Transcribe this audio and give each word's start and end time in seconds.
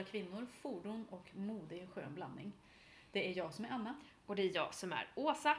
coola 0.00 0.10
kvinnor, 0.10 0.46
fordon 0.62 1.06
och 1.10 1.26
mode 1.34 1.74
i 1.74 1.80
en 1.80 1.86
skön 1.86 2.14
blandning. 2.14 2.52
Det 3.12 3.28
är 3.28 3.36
jag 3.36 3.54
som 3.54 3.64
är 3.64 3.68
Anna. 3.68 3.94
Och 4.26 4.36
det 4.36 4.42
är 4.42 4.54
jag 4.54 4.74
som 4.74 4.92
är 4.92 5.06
Åsa. 5.14 5.56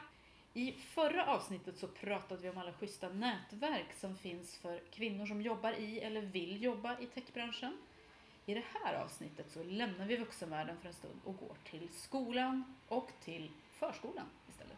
I 0.54 0.72
förra 0.72 1.26
avsnittet 1.26 1.78
så 1.78 1.88
pratade 1.88 2.42
vi 2.42 2.50
om 2.50 2.58
alla 2.58 2.74
schyssta 2.74 3.10
nätverk 3.10 3.94
som 3.94 4.16
finns 4.16 4.58
för 4.58 4.80
kvinnor 4.92 5.26
som 5.26 5.42
jobbar 5.42 5.72
i 5.72 6.00
eller 6.00 6.22
vill 6.22 6.64
jobba 6.64 7.00
i 7.00 7.06
techbranschen. 7.06 7.78
I 8.46 8.54
det 8.54 8.64
här 8.74 8.94
avsnittet 8.94 9.52
så 9.52 9.64
lämnar 9.64 10.06
vi 10.06 10.18
vuxenvärlden 10.18 10.78
för 10.78 10.88
en 10.88 10.94
stund 10.94 11.20
och 11.24 11.38
går 11.38 11.56
till 11.64 11.90
skolan 11.90 12.76
och 12.88 13.12
till 13.24 13.52
förskolan 13.72 14.26
istället. 14.50 14.78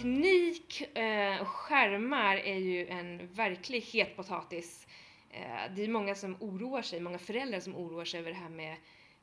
Teknik 0.00 0.96
eh, 0.96 1.40
och 1.40 1.48
skärmar 1.48 2.36
är 2.36 2.58
ju 2.58 2.86
en 2.86 3.28
verklig 3.32 3.80
het 3.80 4.16
potatis. 4.16 4.86
Eh, 5.30 5.74
det 5.76 5.84
är 5.84 5.88
många 5.88 6.14
som 6.14 6.36
oroar 6.40 6.82
sig, 6.82 7.00
många 7.00 7.18
föräldrar 7.18 7.60
som 7.60 7.76
oroar 7.76 8.04
sig 8.04 8.20
över 8.20 8.30
det 8.30 8.36
här 8.36 8.48
med 8.48 8.76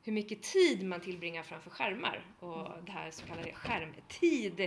hur 0.04 0.14
mycket 0.14 0.44
tid 0.44 0.84
man 0.84 1.02
tillbringar 1.02 1.44
framför 1.44 1.70
skärmar 1.70 2.26
och 2.40 2.70
det 2.86 2.92
här 2.92 3.12
så 3.12 3.26
kallade 3.26 3.54
skärmtid. 3.54 4.60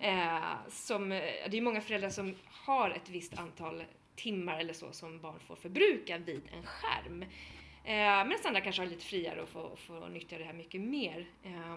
Eh, 0.00 0.68
som, 0.68 1.08
det 1.08 1.56
är 1.56 1.60
många 1.60 1.80
föräldrar 1.80 2.10
som 2.10 2.34
har 2.46 2.90
ett 2.90 3.08
visst 3.08 3.38
antal 3.38 3.84
timmar 4.16 4.60
eller 4.60 4.72
så 4.72 4.92
som 4.92 5.20
barn 5.20 5.40
får 5.40 5.56
förbruka 5.56 6.18
vid 6.18 6.42
en 6.52 6.66
skärm. 6.66 7.22
Eh, 7.22 8.26
Medan 8.26 8.38
andra 8.44 8.60
kanske 8.60 8.82
har 8.82 8.86
lite 8.86 9.04
friare 9.04 9.42
och 9.42 9.48
får, 9.48 9.76
får 9.76 10.08
nyttja 10.08 10.38
det 10.38 10.44
här 10.44 10.52
mycket 10.52 10.80
mer. 10.80 11.26
Eh, 11.42 11.76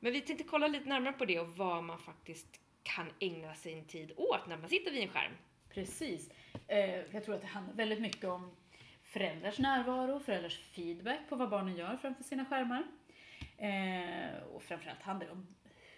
men 0.00 0.12
vi 0.12 0.20
tänkte 0.20 0.44
kolla 0.44 0.68
lite 0.68 0.88
närmare 0.88 1.12
på 1.12 1.24
det 1.24 1.40
och 1.40 1.56
vad 1.56 1.84
man 1.84 1.98
faktiskt 1.98 2.60
kan 2.86 3.06
ägna 3.20 3.54
sin 3.54 3.84
tid 3.84 4.12
åt 4.16 4.46
när 4.46 4.56
man 4.56 4.68
sitter 4.68 4.90
vid 4.90 5.02
en 5.02 5.08
skärm. 5.08 5.32
Precis. 5.68 6.30
Eh, 6.68 7.14
jag 7.14 7.24
tror 7.24 7.34
att 7.34 7.40
det 7.40 7.46
handlar 7.46 7.74
väldigt 7.74 8.00
mycket 8.00 8.24
om 8.24 8.50
föräldrars 9.02 9.58
närvaro, 9.58 10.20
föräldrars 10.20 10.58
feedback 10.58 11.20
på 11.28 11.36
vad 11.36 11.50
barnen 11.50 11.76
gör 11.76 11.96
framför 11.96 12.24
sina 12.24 12.44
skärmar. 12.44 12.84
Eh, 13.58 14.42
och 14.54 14.62
framförallt 14.62 15.02
handlar 15.02 15.26
det 15.26 15.32
om 15.32 15.46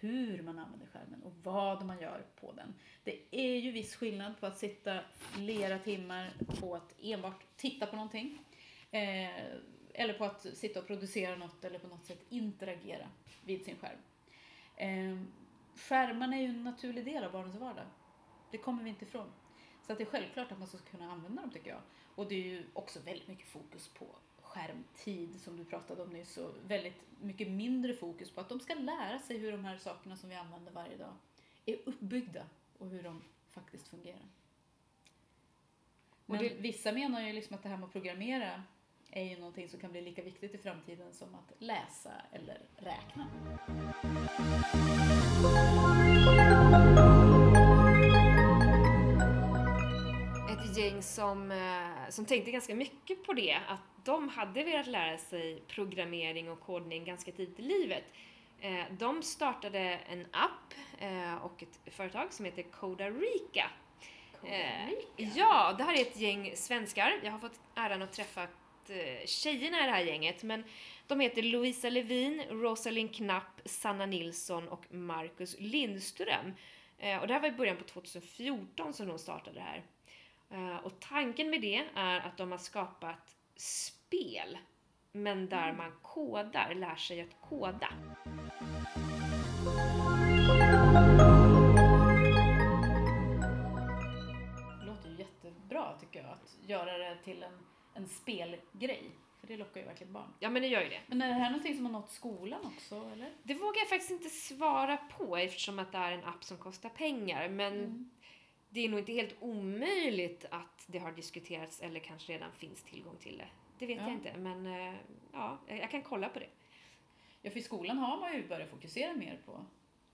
hur 0.01 0.43
man 0.43 0.59
använder 0.59 0.87
skärmen 0.87 1.23
och 1.23 1.33
vad 1.43 1.85
man 1.85 2.01
gör 2.01 2.27
på 2.41 2.53
den. 2.53 2.75
Det 3.05 3.19
är 3.31 3.57
ju 3.57 3.71
viss 3.71 3.97
skillnad 3.97 4.41
på 4.41 4.47
att 4.47 4.59
sitta 4.59 5.01
flera 5.17 5.79
timmar 5.79 6.31
på 6.61 6.75
att 6.75 6.95
enbart 7.03 7.45
titta 7.57 7.87
på 7.87 7.97
någonting. 7.97 8.39
Eh, 8.91 9.31
eller 9.95 10.15
på 10.15 10.25
att 10.25 10.47
sitta 10.57 10.81
och 10.81 10.87
producera 10.87 11.37
något 11.37 11.65
eller 11.65 11.79
på 11.79 11.89
något 11.89 12.07
sätt 12.07 12.21
interagera 12.29 13.09
vid 13.45 13.65
sin 13.65 13.77
skärm. 13.77 13.99
Skärmarna 15.79 16.37
är 16.37 16.41
ju 16.41 16.49
en 16.49 16.65
naturlig 16.65 17.05
del 17.05 17.25
av 17.25 17.33
barnens 17.33 17.57
vardag. 17.57 17.87
Det 18.51 18.59
kommer 18.59 18.83
vi 18.85 18.91
inte 18.91 19.05
ifrån. 19.05 19.29
Så 19.87 19.93
att 19.93 19.99
det 19.99 20.05
är 20.05 20.11
självklart 20.11 20.53
att 20.53 20.59
man 20.59 20.69
ska 20.69 20.79
kunna 20.79 21.13
använda 21.13 21.43
dem 21.43 21.51
tycker 21.51 21.71
jag. 21.71 21.81
Och 22.15 22.29
det 22.29 22.35
är 22.35 22.45
ju 22.45 22.67
också 22.73 23.01
väldigt 23.01 23.29
mycket 23.29 23.49
fokus 23.49 23.89
på 23.89 24.07
skärmtid 24.43 25.41
som 25.41 25.57
du 25.57 25.65
pratade 25.65 26.03
om 26.03 26.11
nyss 26.11 26.37
och 26.37 26.55
väldigt 26.67 27.03
mycket 27.21 27.49
mindre 27.51 27.95
fokus 27.95 28.31
på 28.31 28.41
att 28.41 28.49
de 28.49 28.61
ska 28.61 28.75
lära 28.75 29.19
sig 29.19 29.39
hur 29.39 29.53
de 29.53 29.65
här 29.65 29.77
sakerna 29.79 30.17
som 30.17 30.29
vi 30.29 30.35
använder 30.37 30.73
varje 30.73 30.97
dag 30.97 31.13
är 31.67 31.77
uppbyggda 31.85 32.47
och 32.79 32.89
hur 32.89 33.03
de 33.03 33.23
faktiskt 33.51 33.89
fungerar. 33.89 34.27
Men 36.27 36.39
det- 36.39 36.55
vissa 36.55 36.93
menar 36.93 37.21
ju 37.21 37.33
liksom 37.33 37.57
att 37.57 37.63
det 37.63 37.69
här 37.69 37.77
med 37.77 37.87
att 37.87 37.93
programmera 37.93 38.63
är 39.11 39.25
ju 39.25 39.39
någonting 39.39 39.69
som 39.69 39.81
kan 39.81 39.91
bli 39.93 40.01
lika 40.01 40.23
viktigt 40.23 40.55
i 40.55 40.59
framtiden 40.59 41.13
som 41.13 41.35
att 41.35 41.53
läsa 41.59 42.13
eller 42.33 42.61
räkna. 42.77 43.27
ett 50.51 50.77
gäng 50.77 51.03
som, 51.03 51.51
eh, 51.51 52.09
som 52.11 52.25
tänkte 52.25 52.51
ganska 52.51 52.75
mycket 52.75 53.25
på 53.25 53.33
det, 53.33 53.59
att 53.69 53.81
de 54.05 54.29
hade 54.29 54.65
velat 54.65 54.87
lära 54.87 55.19
sig 55.19 55.63
programmering 55.69 56.51
och 56.51 56.61
kodning 56.61 57.05
ganska 57.05 57.33
tidigt 57.33 57.59
i 57.59 57.63
livet. 57.63 58.05
Eh, 58.61 58.85
De 58.99 59.23
startade 59.23 59.81
en 60.09 60.27
app 60.31 60.75
eh, 60.99 61.35
och 61.35 61.63
ett 61.63 61.95
företag 61.95 62.33
som 62.33 62.45
heter 62.45 62.63
Codarica. 62.63 63.71
Eh, 64.45 64.91
Ja, 65.17 65.75
det 65.79 65.85
här 65.85 65.95
är 65.95 66.01
ett 66.01 66.17
gäng 66.21 66.53
svenskar. 66.57 67.13
Jag 67.23 67.33
har 67.33 67.39
fått 67.39 67.61
äran 67.75 68.03
att 68.03 68.13
träffa 68.13 68.47
Eh, 68.91 69.27
tjejerna 69.27 69.83
i 69.83 69.87
det 69.87 69.93
här 69.93 70.05
gänget, 70.05 70.43
men 70.43 70.65
de 71.07 71.21
heter 71.21 71.43
Louisa 71.43 71.91
Levin, 71.91 72.43
Rosalind 72.51 73.15
Knapp, 73.15 73.61
Sanna 73.65 74.07
Nilsson 74.07 74.69
och 74.69 74.95
Marcus 74.95 75.57
Lindström. 75.59 76.55
Eh, 76.99 77.19
och 77.19 77.27
det 77.27 77.35
här 77.35 77.41
var 77.41 77.49
i 77.49 77.53
början 77.53 77.77
på 77.77 77.85
2014 77.85 78.93
som 78.93 79.09
de 79.09 79.19
startade 79.19 79.59
det 79.59 79.61
här. 79.61 79.83
Eh, 80.51 80.77
och 80.77 81.01
tanken 81.01 81.51
med 81.51 81.61
det 81.61 81.85
är 81.95 82.21
att 82.21 82.37
de 82.37 82.51
har 82.51 82.59
skapat 82.59 83.37
spel, 83.57 84.59
men 85.13 85.49
där 85.49 85.73
man 85.73 85.93
kodar, 86.03 86.75
lär 86.75 86.97
sig 86.97 87.21
att 87.21 87.41
koda. 87.41 87.89
Det 94.81 94.87
låter 94.87 95.09
ju 95.09 95.17
jättebra 95.19 95.99
tycker 96.01 96.23
jag, 96.23 96.31
att 96.31 96.69
göra 96.69 96.99
det 96.99 97.17
till 97.25 97.43
en, 97.43 97.59
en 97.99 98.09
spelgrej. 98.09 99.11
För 99.41 99.47
det 99.47 99.57
lockar 99.57 99.81
ju 99.81 99.87
verkligen 99.87 100.13
barn. 100.13 100.35
Ja, 100.41 100.51
men 100.51 100.63
det 100.63 100.69
gör 100.69 100.83
ju 100.83 100.89
det. 100.89 101.01
Men 101.07 101.23
är 101.23 101.29
det 101.29 101.35
här 101.35 101.51
någonting 101.51 101.77
som 101.77 101.85
har 101.85 101.93
nått 101.93 102.11
skolan 102.11 102.61
också, 102.67 103.11
eller? 103.13 103.33
Det 103.43 103.55
vågar 103.55 103.79
jag 103.81 103.89
faktiskt 103.89 104.11
inte 104.11 104.29
svara 104.29 104.97
på 104.97 105.37
eftersom 105.37 105.79
att 105.79 105.93
det 105.93 105.99
är 105.99 106.13
en 106.13 106.25
app 106.25 106.45
som 106.45 106.57
kostar 106.59 106.89
pengar, 106.89 107.49
men 107.49 107.73
Mm. 107.75 108.11
det 108.69 108.81
är 108.85 108.89
nog 108.89 108.99
inte 108.99 109.13
helt 109.13 109.37
omöjligt 109.41 110.45
att 110.51 110.85
det 110.87 110.99
har 110.99 111.13
diskuterats 111.13 111.81
eller 111.81 112.01
kanske 112.01 112.33
redan 112.33 112.53
finns 112.53 112.83
tillgång 112.83 113.17
till 113.17 113.39
det. 113.39 113.49
Det 113.79 113.87
vet 113.87 113.97
Ja. 113.97 114.03
jag 114.03 114.13
inte, 114.13 114.37
men 114.37 114.67
eh, 114.67 114.95
ja, 115.33 115.59
jag 115.67 115.91
kan 115.91 116.03
kolla 116.03 116.29
på 116.29 116.39
det. 116.39 116.49
Ja, 117.43 117.51
för 117.51 117.59
i 117.59 117.63
skolan 117.63 117.99
har 117.99 118.21
man 118.21 118.33
ju 118.35 118.49
börjat 118.49 118.71
fokusera 118.71 119.13
mer 119.15 119.39
på, 119.47 119.65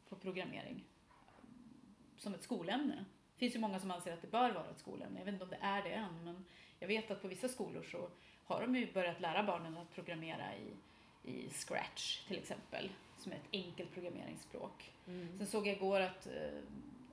på 0.08 0.16
programmering 0.16 0.84
som 2.16 2.34
ett 2.34 2.42
skolämne. 2.42 3.04
Det 3.34 3.38
finns 3.38 3.54
ju 3.54 3.58
många 3.58 3.80
som 3.80 3.90
anser 3.90 4.12
att 4.12 4.22
det 4.22 4.30
bör 4.30 4.52
vara 4.52 4.70
ett 4.70 4.78
skolämne. 4.78 5.18
Jag 5.20 5.24
vet 5.24 5.32
inte 5.32 5.44
om 5.44 5.50
det 5.50 5.58
är 5.60 5.82
det 5.82 5.90
än, 5.90 6.24
men 6.24 6.44
jag 6.84 6.88
vet 6.88 7.10
att 7.10 7.22
på 7.22 7.28
vissa 7.28 7.48
skolor 7.48 7.82
så 7.82 8.08
har 8.44 8.60
de 8.60 8.76
ju 8.76 8.92
börjat 8.92 9.20
lära 9.20 9.42
barnen 9.42 9.76
att 9.76 9.94
programmera 9.94 10.44
i, 10.56 10.72
i 11.30 11.50
Scratch 11.50 12.26
till 12.26 12.38
exempel, 12.38 12.90
som 13.18 13.32
är 13.32 13.36
ett 13.36 13.48
enkelt 13.52 13.92
programmeringsspråk. 13.94 14.90
Sen 15.38 15.46
såg 15.46 15.66
jag 15.66 15.76
igår 15.76 16.00
att 16.00 16.26
eh, 16.26 16.32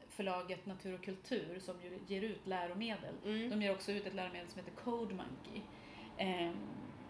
förlaget 0.10 0.66
Natur 0.66 0.94
och 0.94 1.04
kultur 1.04 1.60
som 1.60 1.82
ju 1.82 2.00
ger 2.08 2.22
ut 2.22 2.48
läromedel, 2.48 3.16
Mm. 3.26 3.50
de 3.50 3.62
ger 3.62 3.72
också 3.72 3.92
ut 3.92 4.06
ett 4.08 4.14
läromedel 4.14 4.48
som 4.48 4.60
heter 4.60 4.72
Code 4.76 5.14
Monkey. 5.16 5.62
Eh, 6.18 6.52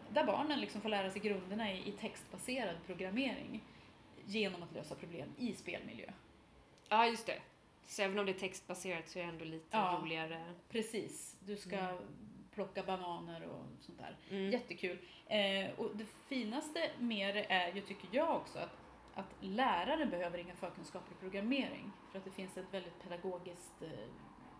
där 0.09 0.25
barnen 0.25 0.59
liksom 0.59 0.81
får 0.81 0.89
lära 0.89 1.11
sig 1.11 1.21
grunderna 1.21 1.73
i, 1.73 1.87
i 1.89 1.91
textbaserad 1.91 2.75
programmering 2.85 3.63
genom 4.25 4.63
att 4.63 4.73
lösa 4.73 4.95
problem 4.95 5.29
i 5.37 5.53
spelmiljö. 5.53 6.11
Ja, 6.89 7.05
just 7.07 7.25
det. 7.25 7.39
Så 7.85 8.01
även 8.01 8.19
om 8.19 8.25
det 8.25 8.31
är 8.31 8.39
textbaserat 8.39 9.09
så 9.09 9.19
är 9.19 9.23
det 9.23 9.29
ändå 9.29 9.45
lite 9.45 9.65
Ja. 9.77 9.99
roligare. 10.01 10.53
Precis, 10.69 11.35
du 11.45 11.57
ska 11.57 11.77
Mm. 11.77 11.97
Plocka 12.53 12.83
bananer 12.83 13.43
och 13.47 13.65
sånt 13.79 13.97
där. 13.99 14.17
Mm. 14.29 14.51
Jättekul. 14.51 14.97
Eh, 15.27 15.79
och 15.79 15.95
det 15.95 16.05
finaste 16.27 16.91
med 16.99 17.35
det 17.35 17.51
är 17.51 17.73
ju, 17.73 17.81
tycker 17.81 18.07
jag 18.11 18.35
också, 18.35 18.59
att, 18.59 18.77
att 19.13 19.35
läraren 19.39 20.09
behöver 20.09 20.37
inga 20.37 20.55
förkunskaper 20.55 21.11
i 21.11 21.19
programmering. 21.19 21.91
För 22.11 22.19
att 22.19 22.25
det 22.25 22.31
finns 22.31 22.57
ett 22.57 22.73
väldigt 22.73 23.03
pedagogiskt 23.03 23.81
eh, 23.81 23.89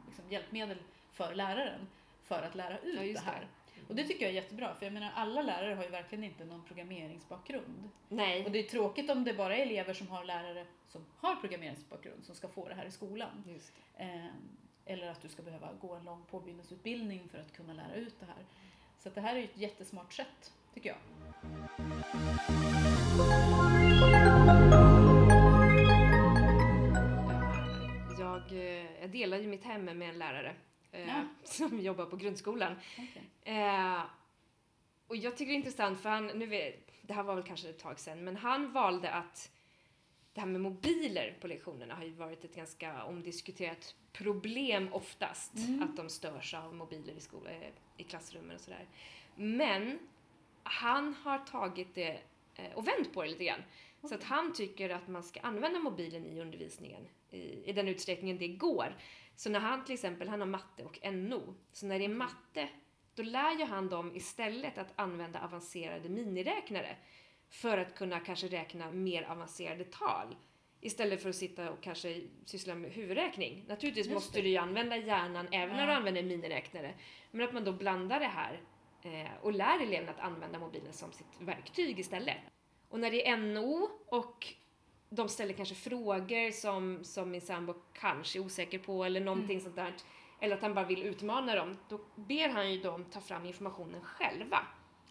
liksom 0.08 0.26
hjälpmedel 0.30 0.78
för 1.12 1.36
läraren 1.36 1.88
för 2.24 2.44
att 2.44 2.56
lära 2.56 2.80
ut 2.80 2.96
Ja, 2.96 3.02
det 3.02 3.20
här. 3.20 3.48
Och 3.88 3.96
det 3.96 4.04
tycker 4.04 4.22
jag 4.26 4.30
är 4.30 4.36
jättebra, 4.36 4.76
för 4.76 4.86
jag 4.86 4.94
menar 4.94 5.12
alla 5.16 5.42
lärare 5.42 5.74
har 5.74 5.84
ju 5.84 5.90
verkligen 5.90 6.24
inte 6.24 6.46
någon 6.46 6.64
programmeringsbakgrund. 6.64 7.90
Nej, 8.10 8.46
Och 8.46 8.52
det 8.52 8.60
är 8.60 8.64
tråkigt 8.64 9.10
om 9.10 9.24
det 9.24 9.34
bara 9.34 9.58
är 9.58 9.62
elever 9.62 9.94
som 9.94 10.08
har 10.08 10.24
lärare 10.24 10.66
som 10.88 11.06
har 11.18 11.36
programmeringsbakgrund 11.36 12.26
som 12.26 12.36
ska 12.36 12.48
få 12.48 12.68
det 12.68 12.76
här 12.76 12.86
i 12.86 12.92
skolan. 12.92 13.44
just 13.48 13.74
det. 13.98 14.04
Eh, 14.04 14.26
eller 14.86 15.08
att 15.08 15.22
du 15.22 15.28
ska 15.30 15.42
behöva 15.44 15.74
gå 15.74 15.94
en 15.96 16.04
lång 16.06 16.26
påbyggnadsutbildning 16.32 17.30
för 17.30 17.38
att 17.40 17.54
kunna 17.54 17.74
lära 17.74 17.96
ut 17.96 18.20
det 18.20 18.26
här. 18.26 18.46
Så 19.00 19.10
det 19.10 19.22
här 19.22 19.36
är 19.36 19.44
ett 19.44 19.58
jättesmart 19.58 20.14
sätt, 20.14 20.54
tycker 20.74 20.90
jag. 20.90 20.98
Eh, 26.92 28.20
Jag, 28.20 28.52
eh, 28.52 29.02
jag 29.02 29.10
delar 29.10 29.38
ju 29.38 29.48
mitt 29.48 29.64
hem 29.64 29.86
med 29.86 30.10
en 30.10 30.20
lärare 30.20 30.56
eh, 30.92 31.08
Ja. 31.08 31.24
som 31.44 31.80
jobbar 31.80 32.06
på 32.06 32.16
grundskolan. 32.16 32.76
Okay. 32.98 33.56
Eh, 33.58 34.02
och 35.08 35.16
jag 35.16 35.38
tycker 35.38 35.46
det 35.52 35.54
är 35.54 35.58
intressant 35.58 36.02
för 36.02 36.10
han, 36.10 36.28
nu 36.28 36.46
vet, 36.46 36.92
det 37.02 37.14
här 37.14 37.24
var 37.24 37.36
väl 37.36 37.44
kanske 37.44 37.70
ett 37.70 37.80
tag 37.80 38.00
sedan, 38.00 38.24
men 38.24 38.38
han 38.38 38.72
valde 38.74 39.12
att 39.12 39.52
det 40.34 40.40
här 40.42 40.48
med 40.48 40.62
mobiler 40.62 41.38
på 41.42 41.48
lektionerna 41.48 41.96
har 41.96 42.04
ju 42.04 42.12
varit 42.14 42.44
ett 42.44 42.56
ganska 42.56 43.04
omdiskuterat 43.04 43.96
problem 44.14 44.90
oftast, 44.94 45.54
Mm. 45.58 45.84
att 45.84 45.98
de 45.98 46.10
störs 46.10 46.54
av 46.54 46.76
mobiler 46.76 47.14
i, 47.14 47.20
skola, 47.20 47.52
eh, 47.52 47.72
i 47.98 48.04
klassrummen 48.04 48.56
och 48.56 48.62
sådär. 48.62 48.86
Men 49.36 50.00
han 50.64 51.14
har 51.14 51.38
tagit 51.40 51.96
det 51.96 52.20
eh, 52.56 52.74
och 52.74 52.88
vänt 52.88 53.14
på 53.14 53.24
det 53.24 53.30
lite 53.30 53.44
grann. 53.46 53.64
Så 54.04 54.16
att 54.16 54.24
han 54.24 54.54
tycker 54.54 54.90
att 54.90 55.08
man 55.08 55.24
ska 55.24 55.40
använda 55.40 55.80
mobilen 55.80 56.26
i 56.26 56.42
undervisningen 56.42 57.08
i, 57.32 57.70
i 57.70 57.74
den 57.74 57.88
utsträckningen 57.88 58.38
det 58.38 58.48
går. 58.48 58.96
Så 59.36 59.50
när 59.50 59.60
han 59.60 59.86
till 59.86 59.94
exempel, 59.94 60.28
han 60.30 60.40
har 60.40 60.48
matte 60.48 60.84
och 60.84 61.14
NO, 61.14 61.56
så 61.72 61.86
när 61.86 62.00
det 62.00 62.06
är 62.06 62.10
matte, 62.10 62.70
då 63.16 63.24
lär 63.24 63.60
ju 63.60 63.66
han 63.66 63.90
dem 63.90 64.16
istället 64.16 64.78
att 64.78 64.94
använda 64.96 65.42
avancerade 65.44 66.10
miniräknare 66.10 66.96
för 67.50 67.78
att 67.78 67.96
kunna 67.96 68.20
kanske 68.20 68.48
räkna 68.48 68.92
mer 68.92 69.24
avancerade 69.24 69.84
tal. 69.84 70.36
Istället 70.82 71.22
för 71.22 71.30
att 71.30 71.36
sitta 71.36 71.72
och 71.72 71.82
kanske 71.84 72.22
syssla 72.46 72.76
med 72.76 72.92
huvudräkning. 72.92 73.66
Naturligtvis 73.68 74.06
Just 74.06 74.14
måste 74.14 74.38
det. 74.38 74.42
du 74.44 74.50
ju 74.50 74.58
använda 74.58 74.98
hjärnan 74.98 75.48
även 75.52 75.76
när 75.76 75.88
du 75.88 75.94
använder 75.94 76.24
miniräknare. 76.24 76.94
Men 77.32 77.48
att 77.48 77.54
man 77.54 77.64
då 77.64 77.72
blandar 77.72 78.20
det 78.20 78.26
här 78.28 78.62
eh, 79.04 79.32
och 79.42 79.54
lär 79.54 79.80
eleverna 79.84 80.12
att 80.12 80.20
använda 80.20 80.60
mobilen 80.60 80.94
som 80.94 81.12
sitt 81.12 81.28
verktyg 81.40 82.00
istället. 82.00 82.38
Och 82.90 83.00
när 83.00 83.12
det 83.12 83.28
är 83.28 83.38
NO 83.38 83.90
och 84.06 84.48
de 85.10 85.30
ställer 85.30 85.54
kanske 85.54 85.76
frågor 85.76 86.52
som, 86.52 87.04
som 87.04 87.32
min 87.32 87.42
sambo 87.42 87.74
kanske 87.94 88.40
är 88.40 88.44
osäker 88.46 88.80
på 88.80 89.04
eller 89.04 89.20
någonting 89.22 89.52
Mm. 89.60 89.64
sånt 89.64 89.76
där. 89.76 89.94
Eller 90.40 90.56
att 90.56 90.62
han 90.62 90.74
bara 90.74 90.86
vill 90.86 91.04
utmana 91.04 91.56
dem. 91.56 91.78
Då 91.90 92.00
ber 92.16 92.50
han 92.50 92.72
ju 92.74 92.82
dem 92.82 93.06
ta 93.06 93.22
fram 93.22 93.46
informationen 93.46 94.02
själva. 94.02 94.60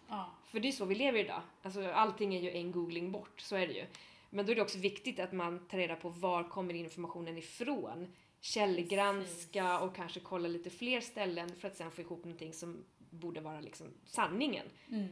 Ja. 0.08 0.30
För 0.46 0.60
det 0.60 0.68
är 0.68 0.72
så 0.72 0.84
vi 0.84 0.94
lever 0.94 1.18
idag. 1.18 1.40
Alltså 1.62 1.90
allting 1.90 2.34
är 2.34 2.40
ju 2.40 2.50
en 2.50 2.72
googling 2.72 3.12
bort, 3.12 3.40
så 3.40 3.56
är 3.56 3.66
det 3.66 3.72
ju. 3.72 3.86
Men 4.30 4.46
då 4.46 4.52
är 4.52 4.56
det 4.56 4.62
också 4.62 4.78
viktigt 4.78 5.20
att 5.20 5.32
man 5.32 5.58
tar 5.68 5.78
reda 5.78 5.96
på 5.96 6.08
var 6.08 6.44
kommer 6.48 6.74
informationen 6.74 7.38
ifrån. 7.38 8.12
Källgranska 8.40 9.80
och 9.80 9.96
kanske 9.96 10.20
kolla 10.20 10.48
lite 10.48 10.70
fler 10.70 11.00
ställen 11.00 11.54
för 11.56 11.68
att 11.68 11.76
sen 11.76 11.90
få 11.90 12.00
ihop 12.00 12.24
någonting 12.24 12.52
som 12.52 12.84
borde 13.10 13.40
vara 13.40 13.60
liksom 13.60 13.86
sanningen. 14.04 14.66
Mm. 14.90 15.08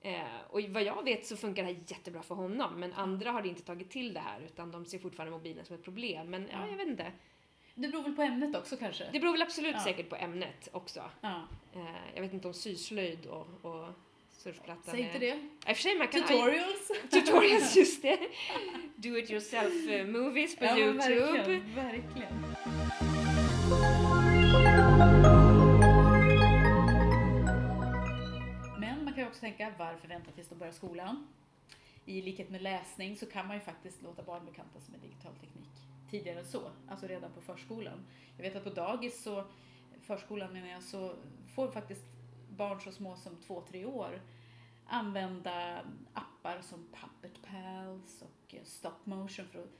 Eh, 0.00 0.24
och 0.50 0.60
vad 0.62 0.82
jag 0.82 1.02
vet 1.04 1.26
så 1.26 1.36
funkar 1.36 1.62
det 1.64 1.72
här 1.72 1.80
jättebra 1.86 2.22
för 2.22 2.34
honom, 2.34 2.80
men 2.80 2.92
andra 2.92 3.30
har 3.30 3.46
inte 3.46 3.62
tagit 3.62 3.90
till 3.90 4.14
det 4.14 4.20
här 4.20 4.40
utan 4.40 4.70
de 4.70 4.84
ser 4.86 4.98
fortfarande 4.98 5.36
mobilen 5.36 5.64
som 5.64 5.76
ett 5.76 5.84
problem. 5.84 6.30
Men 6.30 6.42
ja, 6.42 6.48
Ja. 6.52 6.70
jag 6.70 6.76
vet 6.76 6.88
inte. 6.88 7.12
Det 7.74 7.88
beror 7.88 8.02
väl 8.02 8.16
på 8.16 8.22
ämnet 8.22 8.56
också 8.56 8.76
kanske? 8.76 9.08
Det 9.12 9.20
beror 9.20 9.32
väl 9.32 9.42
absolut 9.42 9.74
Ja. 9.74 9.84
säkert 9.84 10.08
på 10.08 10.16
ämnet 10.16 10.68
också. 10.72 11.10
Ja. 11.20 11.42
Eh, 11.74 11.86
jag 12.14 12.22
vet 12.22 12.32
inte 12.32 12.48
om 12.48 12.54
syslöjd 12.54 13.26
och, 13.26 13.46
och 13.62 13.88
surfplattan 14.46 14.94
Säg 14.94 15.00
inte 15.00 15.18
det. 15.18 15.26
I 15.26 15.72
och 15.72 15.76
för 15.76 15.82
sig, 15.82 15.98
man 15.98 16.08
kan... 16.08 16.22
Tutorials. 16.22 16.90
Tutorials, 17.10 17.76
just 17.76 18.02
det. 18.02 18.18
Do 18.96 19.16
it 19.16 19.30
yourself 19.30 19.88
eh, 19.88 20.06
movies 20.06 20.56
på 20.56 20.64
ja, 20.64 20.78
Youtube. 20.78 21.20
Verkligen, 21.20 21.74
verkligen. 21.74 22.34
Men 28.78 29.04
man 29.04 29.14
kan 29.14 29.22
ju 29.22 29.28
också 29.28 29.40
tänka, 29.40 29.72
varför 29.78 30.08
vänta 30.08 30.30
tills 30.30 30.48
de 30.48 30.58
börjar 30.58 30.72
skolan? 30.72 31.26
I 32.04 32.22
likhet 32.22 32.50
med 32.50 32.62
läsning 32.62 33.16
så 33.16 33.26
kan 33.26 33.46
man 33.46 33.56
ju 33.56 33.60
faktiskt 33.60 34.02
låta 34.02 34.22
barn 34.22 34.44
bekanta 34.46 34.80
sig 34.80 34.92
med 34.92 35.00
digital 35.00 35.32
teknik 35.34 35.70
tidigare 36.10 36.38
än 36.38 36.46
så, 36.46 36.70
alltså 36.88 37.06
redan 37.06 37.32
på 37.32 37.40
förskolan. 37.40 38.06
Jag 38.36 38.42
vet 38.42 38.56
att 38.56 38.64
på 38.64 38.70
dagis, 38.70 39.22
så, 39.22 39.44
förskolan 40.02 40.52
menar 40.52 40.68
jag, 40.68 40.82
så 40.82 41.14
får 41.54 41.68
faktiskt 41.68 42.04
barn 42.56 42.80
så 42.80 42.92
små 42.92 43.16
som 43.16 43.36
två, 43.46 43.62
tre 43.70 43.84
år 43.84 44.20
använda 44.86 45.84
appar 46.12 46.60
som 46.62 46.86
Puppet 46.92 47.42
Pals 47.42 48.22
och 48.22 48.54
eh, 48.54 48.64
Stop 48.64 48.90
Motion 49.04 49.46
för 49.48 49.58
att 49.58 49.70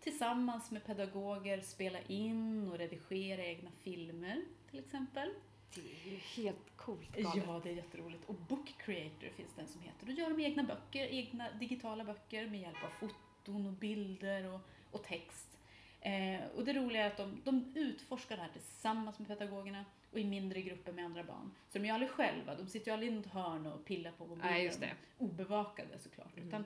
tillsammans 0.00 0.70
med 0.70 0.84
pedagoger 0.84 1.60
spela 1.60 2.00
in 2.00 2.68
och 2.68 2.78
redigera 2.78 3.44
egna 3.44 3.70
filmer 3.82 4.44
till 4.70 4.78
exempel. 4.78 5.30
Det 5.74 5.80
är 5.80 6.12
ju 6.12 6.16
helt 6.16 6.76
coolt 6.76 7.16
galet. 7.16 7.44
Ja, 7.46 7.60
det 7.64 7.70
är 7.70 7.74
jätteroligt. 7.74 8.24
Och 8.28 8.34
Book 8.34 8.74
Creator 8.78 9.28
finns 9.36 9.54
det 9.54 9.62
en 9.62 9.68
som 9.68 9.80
heter. 9.80 10.06
Då 10.06 10.12
gör 10.12 10.30
de 10.30 10.40
egna 10.40 10.62
böcker, 10.62 11.06
egna 11.06 11.50
digitala 11.50 12.04
böcker 12.04 12.46
med 12.46 12.60
hjälp 12.60 12.84
av 12.84 13.08
foton 13.08 13.66
och 13.66 13.72
bilder 13.72 14.54
och, 14.54 14.60
och 14.90 15.04
text. 15.04 15.58
Eh, 16.00 16.40
och 16.56 16.64
det 16.64 16.72
roliga 16.72 17.04
är 17.04 17.06
att 17.06 17.16
de, 17.16 17.40
de 17.44 17.72
utforskar 17.74 18.36
det 18.36 18.42
här 18.42 18.52
tillsammans 18.52 19.18
med 19.18 19.28
pedagogerna 19.28 19.84
och 20.12 20.18
i 20.18 20.24
mindre 20.24 20.62
grupper 20.62 20.92
med 20.92 21.04
andra 21.04 21.24
barn. 21.24 21.50
Så 21.68 21.78
de 21.78 21.84
är 21.84 21.84
ju 21.84 21.90
aldrig 21.90 22.10
själva, 22.10 22.54
de 22.54 22.66
sitter 22.66 22.86
ju 22.86 22.92
aldrig 22.92 23.12
i 23.12 23.14
något 23.14 23.26
hörn 23.26 23.66
och 23.66 23.84
pillar 23.84 24.12
på 24.12 24.26
mobilen. 24.26 24.52
Nej, 24.52 24.64
just 24.64 24.80
det. 24.80 24.92
Obevakade 25.18 25.98
såklart. 25.98 26.36
Mm. 26.36 26.48
Utan 26.48 26.64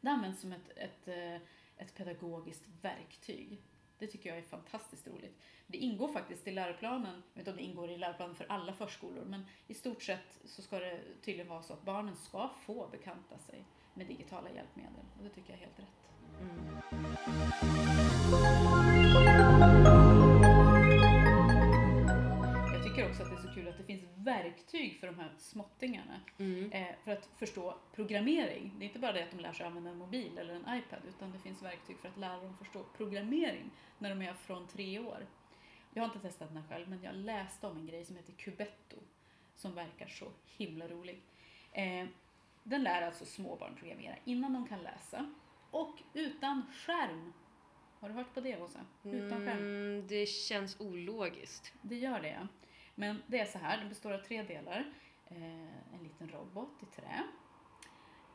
det 0.00 0.10
används 0.10 0.40
som 0.40 0.52
ett, 0.52 0.70
ett, 0.76 1.08
eh, 1.08 1.34
ett 1.76 1.94
pedagogiskt 1.94 2.64
verktyg. 2.82 3.62
Det 3.98 4.06
tycker 4.06 4.28
jag 4.28 4.38
är 4.38 4.42
fantastiskt 4.42 5.08
roligt. 5.08 5.38
Det 5.66 5.78
ingår 5.78 6.08
faktiskt 6.08 6.48
i 6.48 6.50
läroplanen, 6.52 7.22
jag 7.32 7.38
vet 7.38 7.38
inte 7.38 7.50
om 7.50 7.56
det 7.56 7.62
ingår 7.62 7.90
i 7.90 7.98
läroplanen 7.98 8.34
för 8.34 8.46
alla 8.48 8.72
förskolor, 8.72 9.24
men 9.24 9.46
i 9.66 9.74
stort 9.74 10.02
sett 10.02 10.38
så 10.44 10.62
ska 10.62 10.78
det 10.78 11.00
tydligen 11.22 11.48
vara 11.48 11.62
så 11.62 11.72
att 11.72 11.84
barnen 11.84 12.16
ska 12.16 12.50
få 12.66 12.88
bekanta 12.88 13.38
sig 13.38 13.64
med 13.94 14.06
digitala 14.06 14.50
hjälpmedel. 14.50 15.04
Och 15.18 15.24
det 15.24 15.30
tycker 15.30 15.50
jag 15.50 15.58
är 15.58 15.64
helt 15.66 15.78
rätt. 15.78 16.06
Mm. 19.86 20.35
Jag 23.06 23.12
också 23.12 23.22
att 23.22 23.30
det 23.30 23.36
är 23.36 23.48
så 23.48 23.54
kul 23.54 23.68
att 23.68 23.78
det 23.78 23.84
finns 23.84 24.04
verktyg 24.16 25.00
för 25.00 25.06
de 25.06 25.18
här 25.18 25.30
småttingarna. 25.38 26.20
Mm. 26.38 26.72
Eh, 26.72 26.86
för 27.04 27.12
att 27.12 27.28
förstå 27.36 27.74
programmering. 27.94 28.72
Det 28.78 28.84
är 28.84 28.86
inte 28.86 28.98
bara 28.98 29.12
det 29.12 29.22
att 29.22 29.30
de 29.30 29.40
lär 29.40 29.52
sig 29.52 29.66
använda 29.66 29.90
en 29.90 29.98
mobil 29.98 30.38
eller 30.38 30.54
en 30.54 30.78
iPad, 30.78 30.98
utan 31.08 31.32
det 31.32 31.38
finns 31.38 31.62
verktyg 31.62 31.98
för 31.98 32.08
att 32.08 32.16
lära 32.16 32.40
dem 32.40 32.56
förstå 32.58 32.84
programmering 32.96 33.70
när 33.98 34.10
de 34.10 34.22
är 34.22 34.34
från 34.34 34.68
tre 34.68 34.98
år. 34.98 35.26
Jag 35.94 36.02
har 36.02 36.06
inte 36.06 36.28
testat 36.28 36.48
den 36.48 36.56
här 36.56 36.68
själv, 36.68 36.88
men 36.88 37.02
jag 37.02 37.14
läste 37.14 37.66
om 37.66 37.76
en 37.76 37.86
grej 37.86 38.04
som 38.04 38.16
heter 38.16 38.32
Cubetto, 38.32 38.96
som 39.54 39.74
verkar 39.74 40.06
så 40.06 40.26
himla 40.56 40.88
rolig. 40.88 41.22
Eh, 41.72 42.06
den 42.62 42.82
lär 42.82 43.02
alltså 43.02 43.24
småbarn 43.24 43.74
programmera 43.74 44.16
innan 44.24 44.52
de 44.52 44.68
kan 44.68 44.82
läsa 44.82 45.34
och 45.70 46.02
utan 46.14 46.62
skärm. 46.72 47.32
Har 48.00 48.08
du 48.08 48.14
hört 48.14 48.34
på 48.34 48.40
det, 48.40 48.62
Åsa? 48.62 48.80
Utan 49.04 49.46
skärm. 49.46 49.58
Mm, 49.58 50.06
det 50.06 50.26
känns 50.26 50.80
ologiskt. 50.80 51.72
Det 51.82 51.96
gör 51.96 52.20
det, 52.20 52.28
ja. 52.28 52.46
Men 52.98 53.22
det 53.26 53.38
är 53.38 53.46
så 53.46 53.58
här, 53.58 53.78
den 53.78 53.88
består 53.88 54.12
av 54.12 54.18
tre 54.18 54.42
delar. 54.42 54.92
Eh, 55.28 55.94
en 55.94 56.02
liten 56.02 56.28
robot 56.28 56.82
i 56.82 56.86
trä. 56.86 57.22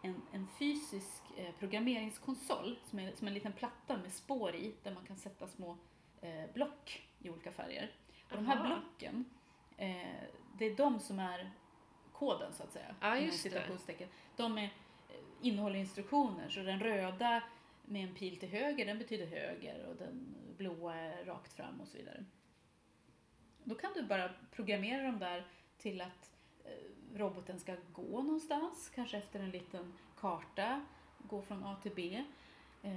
En, 0.02 0.22
en 0.32 0.48
fysisk 0.60 1.24
eh, 1.38 1.52
programmeringskonsol 1.60 2.80
som 2.84 3.00
är 3.00 3.12
som 3.16 3.28
en 3.28 3.34
liten 3.34 3.54
platta 3.54 3.98
med 3.98 4.12
spår 4.14 4.56
i 4.56 4.74
där 4.84 4.94
man 4.94 5.06
kan 5.06 5.18
sätta 5.18 5.48
små 5.48 5.78
eh, 6.22 6.54
block 6.54 7.08
i 7.20 7.30
olika 7.30 7.52
färger. 7.52 7.92
Och 8.30 8.36
de 8.36 8.46
här 8.46 8.56
Aha. 8.56 8.66
blocken, 8.66 9.26
det 10.58 10.66
är 10.66 10.76
de 10.76 11.00
som 11.00 11.20
är 11.20 11.52
koden 12.12 12.54
så 12.54 12.64
att 12.64 12.72
säga. 12.72 12.96
Ja, 13.00 13.18
just 13.18 13.44
det. 13.44 13.50
De 14.36 14.58
är, 14.58 14.64
eh, 14.64 14.70
innehåller 15.42 15.80
instruktioner, 15.80 16.50
så 16.50 16.60
den 16.60 16.80
röda 16.80 17.44
med 17.86 18.10
en 18.10 18.16
pil 18.16 18.38
till 18.38 18.50
höger, 18.50 18.86
den 18.86 18.98
betyder 18.98 19.26
höger 19.26 19.86
och 19.88 19.96
den 19.96 20.36
blåa 20.58 20.96
är 20.96 21.26
rakt 21.26 21.54
fram 21.54 21.82
och 21.82 21.88
så 21.88 21.98
vidare. 21.98 22.26
Då 23.64 23.76
kan 23.76 23.92
du 23.94 24.04
bara 24.04 24.30
programmera 24.52 25.04
dem 25.04 25.20
där 25.20 25.46
till 25.78 26.02
att 26.02 26.32
eh, 26.66 27.18
roboten 27.20 27.60
ska 27.60 27.76
gå 27.94 28.22
någonstans, 28.22 28.92
kanske 28.96 29.18
efter 29.18 29.40
en 29.40 29.50
liten 29.50 29.94
karta, 30.20 30.86
gå 31.18 31.42
från 31.42 31.64
A 31.64 31.76
till 31.84 31.92
B. 31.96 32.24
Eh, 32.84 32.92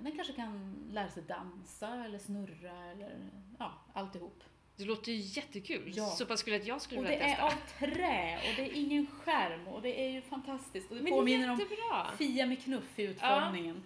den 0.00 0.12
kanske 0.16 0.32
kan 0.32 0.74
lära 0.90 1.10
sig 1.10 1.22
dansa 1.22 2.04
eller 2.04 2.18
snurra 2.18 2.84
eller 2.84 3.30
ja, 3.58 3.72
alltihop. 3.92 4.44
Det 4.76 4.84
låter 4.84 5.12
ju 5.12 5.18
jättekul. 5.18 5.92
Ja. 5.96 6.06
Så 6.06 6.26
pass 6.26 6.42
kul 6.42 6.54
att 6.54 6.66
jag 6.66 6.82
skulle 6.82 7.00
Och 7.00 7.06
vilja 7.06 7.18
det 7.18 7.24
är 7.24 7.30
testa. 7.30 7.44
av 7.46 7.88
trä 7.90 8.36
och 8.36 8.56
det 8.56 8.62
är 8.62 8.74
ingen 8.74 9.06
skärm 9.06 9.68
och 9.68 9.82
det 9.82 10.00
är 10.06 10.10
ju 10.10 10.22
fantastiskt. 10.22 10.90
Och 10.90 10.96
det 10.96 11.02
Men 11.02 11.12
påminner 11.12 11.50
om 11.50 11.58
jättebra! 11.58 12.06
Fia 12.18 12.46
med 12.46 12.62
knuff 12.64 12.98
i 12.98 13.02
utformningen. 13.02 13.82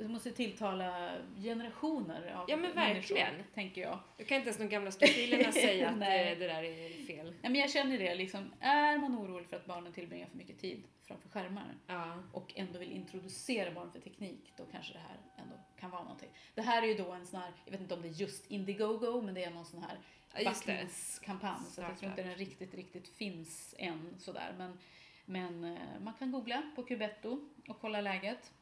Det 0.00 0.08
måste 0.08 0.30
tilltala 0.32 1.12
generationer 1.42 2.32
av 2.34 2.50
Ja, 2.50 2.56
men 2.56 2.74
människor, 2.74 3.14
verkligen. 3.14 3.34
tänker 3.54 3.82
jag. 3.82 3.98
Då 4.18 4.24
kan 4.24 4.36
inte 4.36 4.48
ens 4.48 4.58
de 4.58 4.68
gamla 4.68 4.90
stofilerna 4.90 5.52
säga 5.52 5.88
att 5.88 5.94
eh, 6.02 6.38
det 6.38 6.46
där 6.46 6.62
är 6.62 7.06
fel. 7.06 7.26
Nej, 7.26 7.52
men 7.52 7.54
jag 7.54 7.70
känner 7.70 7.98
det, 7.98 8.14
liksom, 8.14 8.52
är 8.60 8.98
man 8.98 9.16
orolig 9.16 9.48
för 9.48 9.56
att 9.56 9.66
barnen 9.66 9.92
tillbringar 9.92 10.26
för 10.26 10.36
mycket 10.36 10.58
tid 10.58 10.82
framför 11.02 11.28
skärmar 11.28 11.74
Ja. 11.86 12.22
och 12.32 12.52
ändå 12.56 12.78
vill 12.78 12.92
introducera 12.92 13.70
barn 13.70 13.92
för 13.92 14.00
teknik, 14.00 14.52
då 14.56 14.64
kanske 14.72 14.92
det 14.92 14.98
här 14.98 15.16
ändå 15.44 15.54
kan 15.80 15.90
vara 15.90 16.02
någonting. 16.02 16.30
Det 16.54 16.62
här 16.62 16.82
är 16.82 16.86
ju 16.86 16.94
då 16.94 17.12
en 17.12 17.26
sån 17.26 17.40
här, 17.40 17.50
jag 17.64 17.72
vet 17.72 17.80
inte 17.80 17.94
om 17.94 18.02
det 18.02 18.08
är 18.08 18.12
just 18.12 18.50
Indiegogo, 18.50 19.22
men 19.22 19.34
det 19.34 19.44
är 19.44 19.50
någon 19.50 19.66
sån 19.66 19.82
här 19.82 19.98
Ja, 20.36 20.44
backningskampanj. 20.44 21.60
Så 21.70 21.80
jag 21.80 21.98
tror 21.98 22.10
inte 22.10 22.22
den 22.22 22.34
riktigt, 22.34 22.74
riktigt 22.74 23.08
finns 23.08 23.74
än 23.78 24.14
sådär. 24.18 24.54
Men, 24.58 24.78
men 25.24 25.64
eh, 25.64 25.78
man 26.04 26.14
kan 26.14 26.32
googla 26.32 26.62
på 26.76 26.82
Cubetto 26.82 27.40
och 27.68 27.80
kolla 27.80 28.00
läget. 28.00 28.52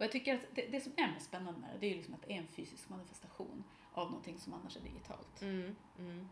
Och 0.00 0.04
jag 0.04 0.12
tycker 0.12 0.34
att 0.34 0.40
det, 0.54 0.66
det 0.66 0.80
som 0.80 0.92
är 0.96 1.12
mest 1.12 1.26
spännande 1.26 1.60
med 1.60 1.70
det, 1.72 1.78
det 1.78 1.86
är 1.86 1.90
ju 1.90 1.96
liksom 1.96 2.14
att 2.14 2.22
det 2.26 2.32
är 2.32 2.36
en 2.38 2.46
fysisk 2.46 2.88
manifestation 2.88 3.64
av 3.92 4.06
någonting 4.06 4.38
som 4.38 4.54
annars 4.54 4.76
är 4.76 4.80
digitalt. 4.80 5.42
Mm, 5.42 5.76
mm. 5.98 6.28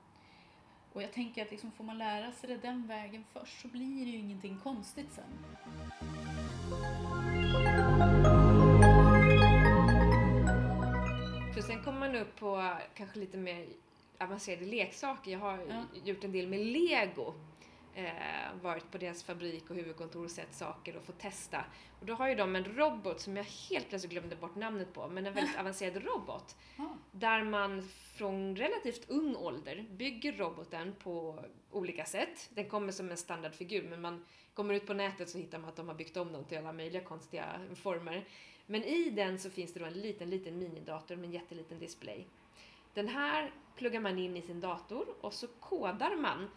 Och 0.93 1.03
jag 1.03 1.13
tänker 1.13 1.43
att 1.45 1.51
liksom 1.51 1.73
får 1.73 1.85
man 1.85 1.99
lära 1.99 2.33
sig 2.33 2.49
det 2.49 2.57
den 2.57 2.87
vägen 2.87 3.25
först 3.33 3.61
så 3.61 3.69
blir 3.69 4.05
det 4.05 4.11
ju 4.11 4.19
ingenting 4.19 4.59
konstigt 4.63 5.09
sen. 5.13 5.45
För 11.55 11.63
sen 11.63 11.83
kommer 11.85 11.99
man 12.01 12.17
upp 12.17 12.37
på 12.37 12.73
kanske 12.95 13.19
lite 13.19 13.37
mer 13.39 13.67
avancerade 14.19 14.65
leksaker. 14.67 15.31
Jag 15.31 15.39
har 15.39 15.59
Ja. 15.69 15.85
gjort 16.05 16.25
en 16.25 16.33
del 16.33 16.47
med 16.49 16.61
lego. 16.67 17.35
Eh, 17.99 18.63
varit 18.63 18.91
på 18.91 18.99
deras 18.99 19.23
fabrik 19.23 19.71
och 19.71 19.77
huvudkontor 19.77 20.25
och 20.25 20.31
sett 20.31 20.55
saker 20.55 20.97
och 20.97 21.05
fått 21.05 21.19
testa. 21.19 21.65
Och 22.01 22.07
då 22.07 22.15
har 22.15 22.29
ju 22.29 22.35
de 22.35 22.57
en 22.57 22.65
robot 22.65 23.21
som 23.21 23.37
jag 23.37 23.45
helt 23.45 23.89
plötsligt 23.89 24.13
glömde 24.13 24.37
bort 24.37 24.57
namnet 24.57 24.93
på, 24.93 25.09
men 25.09 25.27
en 25.27 25.33
väldigt 25.33 25.57
avancerad 25.61 26.05
robot. 26.05 26.57
Där 27.13 27.43
man 27.45 27.89
från 28.17 28.57
relativt 28.57 29.11
ung 29.11 29.37
ålder 29.37 29.87
bygger 29.91 30.33
roboten 30.33 30.95
på 31.03 31.45
olika 31.71 32.05
sätt. 32.05 32.51
Den 32.55 32.69
kommer 32.69 32.93
som 32.93 33.11
en 33.11 33.17
standardfigur, 33.17 33.89
men 33.89 34.01
man 34.01 34.25
kommer 34.55 34.75
ut 34.75 34.87
på 34.87 34.95
nätet 34.95 35.29
så 35.29 35.39
hittar 35.39 35.59
man 35.59 35.69
att 35.69 35.77
de 35.77 35.89
har 35.89 35.95
byggt 35.95 36.17
om 36.17 36.33
den 36.33 36.45
till 36.45 36.59
alla 36.59 36.73
möjliga 36.73 37.05
konstiga 37.05 37.61
former. 37.75 38.25
Men 38.67 38.85
i 38.85 39.11
den 39.11 39.39
så 39.39 39.51
finns 39.51 39.75
det 39.75 39.81
då 39.81 39.87
en 39.87 39.93
liten, 39.93 40.31
liten 40.31 40.59
minidator 40.59 41.17
med 41.17 41.25
en 41.25 41.33
jätteliten 41.33 41.79
display. 41.79 42.27
Den 42.95 43.09
här 43.09 43.53
pluggar 43.77 44.01
man 44.01 44.19
in 44.19 44.37
i 44.37 44.43
sin 44.43 44.61
dator 44.61 45.07
och 45.21 45.35
så 45.35 45.47
kodar 45.47 46.17
man 46.17 46.49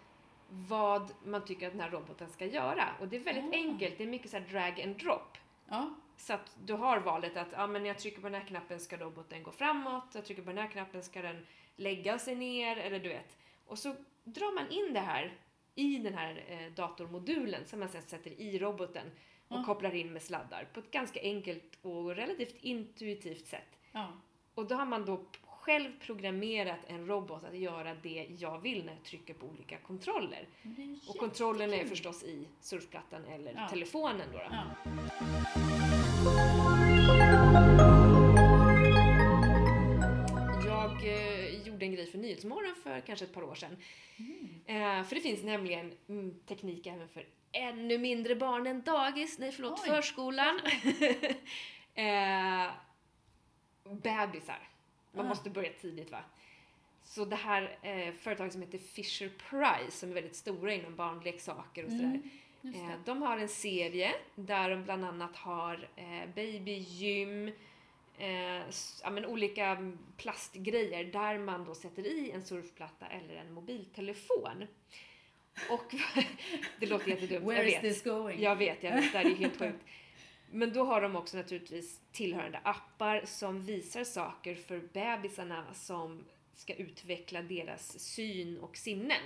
vad 0.53 1.11
man 1.25 1.45
tycker 1.45 1.67
att 1.67 1.73
den 1.73 1.81
här 1.81 1.89
roboten 1.89 2.29
ska 2.29 2.45
göra. 2.45 2.83
Och 2.99 3.07
det 3.07 3.15
är 3.15 3.19
väldigt 3.19 3.53
Ah. 3.53 3.57
enkelt, 3.57 3.97
det 3.97 4.03
är 4.03 4.07
mycket 4.07 4.31
så 4.31 4.37
här 4.37 4.45
drag 4.49 4.81
and 4.81 4.95
drop. 4.97 5.37
Ja. 5.69 5.89
Så 6.17 6.33
att 6.33 6.57
du 6.65 6.73
har 6.73 6.99
valet 6.99 7.37
att 7.37 7.47
ja, 7.51 7.67
men 7.67 7.81
när 7.81 7.89
jag 7.89 7.99
trycker 7.99 8.21
på 8.21 8.29
den 8.29 8.41
här 8.41 8.47
knappen 8.47 8.79
ska 8.79 8.97
roboten 8.97 9.43
gå 9.43 9.51
framåt, 9.51 10.03
jag 10.13 10.25
trycker 10.25 10.41
på 10.41 10.49
den 10.49 10.57
här 10.57 10.67
knappen 10.67 11.03
ska 11.03 11.21
den 11.21 11.47
lägga 11.75 12.19
sig 12.19 12.35
ner, 12.35 12.77
eller 12.77 12.99
du 12.99 13.09
vet. 13.09 13.37
Och 13.65 13.79
så 13.79 13.95
drar 14.23 14.55
man 14.55 14.69
in 14.71 14.93
det 14.93 14.99
här 14.99 15.33
i 15.75 15.97
den 15.97 16.13
här 16.13 16.43
eh, 16.47 16.71
datormodulen 16.73 17.65
som 17.65 17.79
man 17.79 17.89
sen 17.89 18.01
sätter 18.01 18.41
i 18.41 18.59
roboten 18.59 19.07
och 19.47 19.57
Ja. 19.57 19.63
kopplar 19.65 19.95
in 19.95 20.13
med 20.13 20.21
sladdar 20.21 20.67
på 20.73 20.79
ett 20.79 20.91
ganska 20.91 21.21
enkelt 21.21 21.77
och 21.81 22.15
relativt 22.15 22.55
intuitivt 22.63 23.47
sätt. 23.47 23.77
ja. 23.91 24.07
Och 24.55 24.65
då 24.67 24.75
har 24.75 24.85
man 24.85 25.05
då 25.05 25.25
själv 25.61 25.91
programmerat 25.99 26.79
en 26.87 27.05
robot 27.07 27.43
att 27.43 27.57
göra 27.57 27.93
det 27.93 28.27
jag 28.39 28.59
vill 28.59 28.85
när 28.85 28.93
jag 28.93 29.03
trycker 29.03 29.33
på 29.33 29.45
olika 29.45 29.77
kontroller. 29.77 30.47
Och 31.07 31.17
kontrollen 31.17 31.73
är 31.73 31.85
förstås 31.85 32.23
i 32.23 32.47
surfplattan 32.59 33.25
eller 33.25 33.53
Ja. 33.53 33.67
telefonen 33.69 34.27
då. 34.31 34.37
då. 34.37 34.43
Ja. 34.51 34.63
Jag 40.65 41.03
eh, 41.07 41.67
gjorde 41.67 41.85
en 41.85 41.91
grej 41.91 42.11
för 42.11 42.17
Nyhetsmorgon 42.17 42.75
för 42.83 42.99
kanske 43.01 43.25
ett 43.25 43.33
par 43.33 43.43
år 43.43 43.55
sedan. 43.55 43.77
Eh, 44.65 45.03
för 45.03 45.15
det 45.15 45.21
finns 45.21 45.43
nämligen 45.43 45.93
mm, 46.09 46.39
teknik 46.47 46.87
även 46.87 47.07
för 47.09 47.25
ännu 47.51 47.97
mindre 47.97 48.35
barn 48.35 48.67
än 48.67 48.81
dagis, 48.81 49.39
nej 49.39 49.51
förlåt, 49.51 49.79
Oj. 49.83 49.89
förskolan. 49.89 50.59
eh, 51.95 52.71
bebisar. 53.83 54.67
Man 55.11 55.25
Ah. 55.25 55.29
måste 55.29 55.49
börja 55.49 55.71
tidigt 55.81 56.11
va? 56.11 56.19
Så 57.03 57.25
det 57.25 57.35
här 57.35 57.77
eh, 57.81 58.13
företaget 58.13 58.53
som 58.53 58.61
heter 58.61 58.77
Fisher 58.77 59.29
Price 59.49 59.97
som 59.97 60.09
är 60.09 60.13
väldigt 60.13 60.35
stora 60.35 60.73
inom 60.73 60.95
barnleksaker 60.95 61.85
och 61.85 61.91
sådär. 61.91 62.03
Mm, 62.05 62.29
Eh, 62.63 62.91
de 63.05 63.21
har 63.21 63.37
en 63.37 63.47
serie 63.49 64.13
där 64.35 64.69
de 64.69 64.83
bland 64.83 65.05
annat 65.05 65.35
har 65.35 65.87
eh, 65.95 66.29
babygym, 66.35 67.47
eh, 68.17 68.61
ja, 69.03 69.09
men 69.11 69.25
olika 69.25 69.93
plastgrejer 70.17 71.03
där 71.03 71.37
man 71.37 71.65
då 71.65 71.75
sätter 71.75 72.07
i 72.07 72.31
en 72.31 72.43
surfplatta 72.43 73.05
eller 73.07 73.35
en 73.35 73.53
mobiltelefon. 73.53 74.67
Och 75.69 75.93
det 76.79 76.85
låter 76.85 77.07
jättedumt, 77.09 77.31
jag 77.31 77.55
Where 77.55 77.67
is 77.69 77.73
vet. 77.75 77.81
this 77.81 78.03
going? 78.03 78.41
Jag 78.41 78.55
vet, 78.55 78.83
jag 78.83 78.91
vet, 78.95 79.11
det 79.11 79.17
här 79.17 79.25
är 79.25 79.35
helt 79.35 79.57
sjukt. 79.59 79.85
Men 80.51 80.73
då 80.73 80.83
har 80.85 81.01
de 81.01 81.15
också 81.15 81.37
naturligtvis 81.37 81.99
tillhörande 82.11 82.59
appar 82.63 83.21
som 83.25 83.61
visar 83.65 84.03
saker 84.03 84.55
för 84.55 84.79
bebisarna 84.93 85.73
som 85.73 86.25
ska 86.53 86.73
utveckla 86.73 87.41
deras 87.41 87.99
syn 87.99 88.57
och 88.57 88.77
sinnen. 88.77 89.21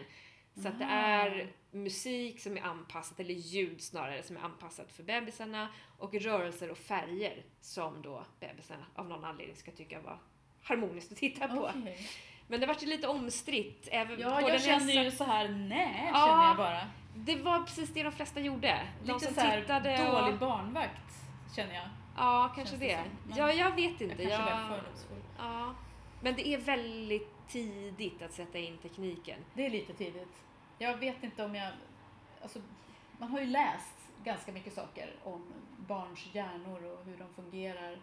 Så 0.61 0.67
att 0.67 0.79
det 0.79 0.85
Ah. 0.85 0.89
är 0.89 1.51
musik 1.71 2.39
som 2.39 2.57
är 2.57 2.61
anpassat, 2.61 3.19
eller 3.19 3.33
ljud 3.33 3.81
snarare, 3.81 4.23
som 4.23 4.37
är 4.37 4.41
anpassat 4.41 4.91
för 4.91 5.03
bebisarna 5.03 5.67
och 5.97 6.13
rörelser 6.13 6.71
och 6.71 6.77
färger 6.77 7.43
som 7.61 8.01
då 8.01 8.25
bebisarna 8.39 8.85
av 8.95 9.07
någon 9.09 9.25
anledning 9.25 9.55
ska 9.55 9.71
tycka 9.71 10.01
var 10.01 10.19
harmoniskt 10.61 11.11
att 11.11 11.17
titta 11.17 11.47
på. 11.47 11.71
Okej. 11.79 12.09
Men 12.47 12.59
det 12.59 12.65
vart 12.67 12.83
ju 12.83 12.87
lite 12.87 13.07
omstritt. 13.07 13.87
Även 13.91 14.19
Ja, 14.19 14.41
jag 14.41 14.49
när 14.51 14.59
känner 14.59 15.03
ju 15.03 15.11
så 15.11 15.23
här, 15.23 15.47
nej, 15.49 16.09
Ja. 16.13 16.25
känner 16.27 16.43
jag 16.47 16.57
bara. 16.57 16.81
Det 17.15 17.35
var 17.35 17.59
precis 17.59 17.93
det 17.93 18.03
de 18.03 18.11
flesta 18.11 18.39
gjorde. 18.39 18.81
De 19.03 19.13
Lite 19.13 19.25
som 19.25 19.35
så 19.35 19.41
här 19.41 19.61
tittade 19.61 19.97
dålig 20.11 20.33
och... 20.33 20.39
barnvakt, 20.39 21.13
känner 21.55 21.75
jag. 21.75 21.87
Ja, 22.17 22.53
kanske 22.55 22.77
det 22.77 22.87
det. 22.87 23.03
Men 23.27 23.37
Ja, 23.37 23.51
jag 23.53 23.71
vet 23.75 24.01
Jag 24.01 24.09
inte. 24.11 24.15
kanske 24.15 24.23
Jag 24.31 24.39
var 24.39 24.67
fördomsfull. 24.77 25.17
ja. 25.37 25.75
Men 26.21 26.35
det 26.35 26.47
är 26.47 26.57
väldigt 26.57 27.47
tidigt 27.47 28.21
att 28.21 28.31
sätta 28.33 28.57
in 28.57 28.77
tekniken. 28.77 29.39
Det 29.53 29.65
är 29.65 29.69
lite 29.69 29.93
tidigt. 29.93 30.41
Jag 30.77 30.97
vet 30.97 31.23
inte 31.23 31.45
om 31.45 31.55
jag... 31.55 31.71
Alltså, 32.41 32.59
man 33.19 33.29
har 33.31 33.39
ju 33.39 33.45
läst 33.45 33.95
ganska 34.23 34.51
mycket 34.51 34.73
saker 34.73 35.09
om 35.23 35.53
barns 35.77 36.19
hjärnor 36.33 36.83
och 36.85 37.05
hur 37.05 37.17
de 37.17 37.33
fungerar. 37.43 37.97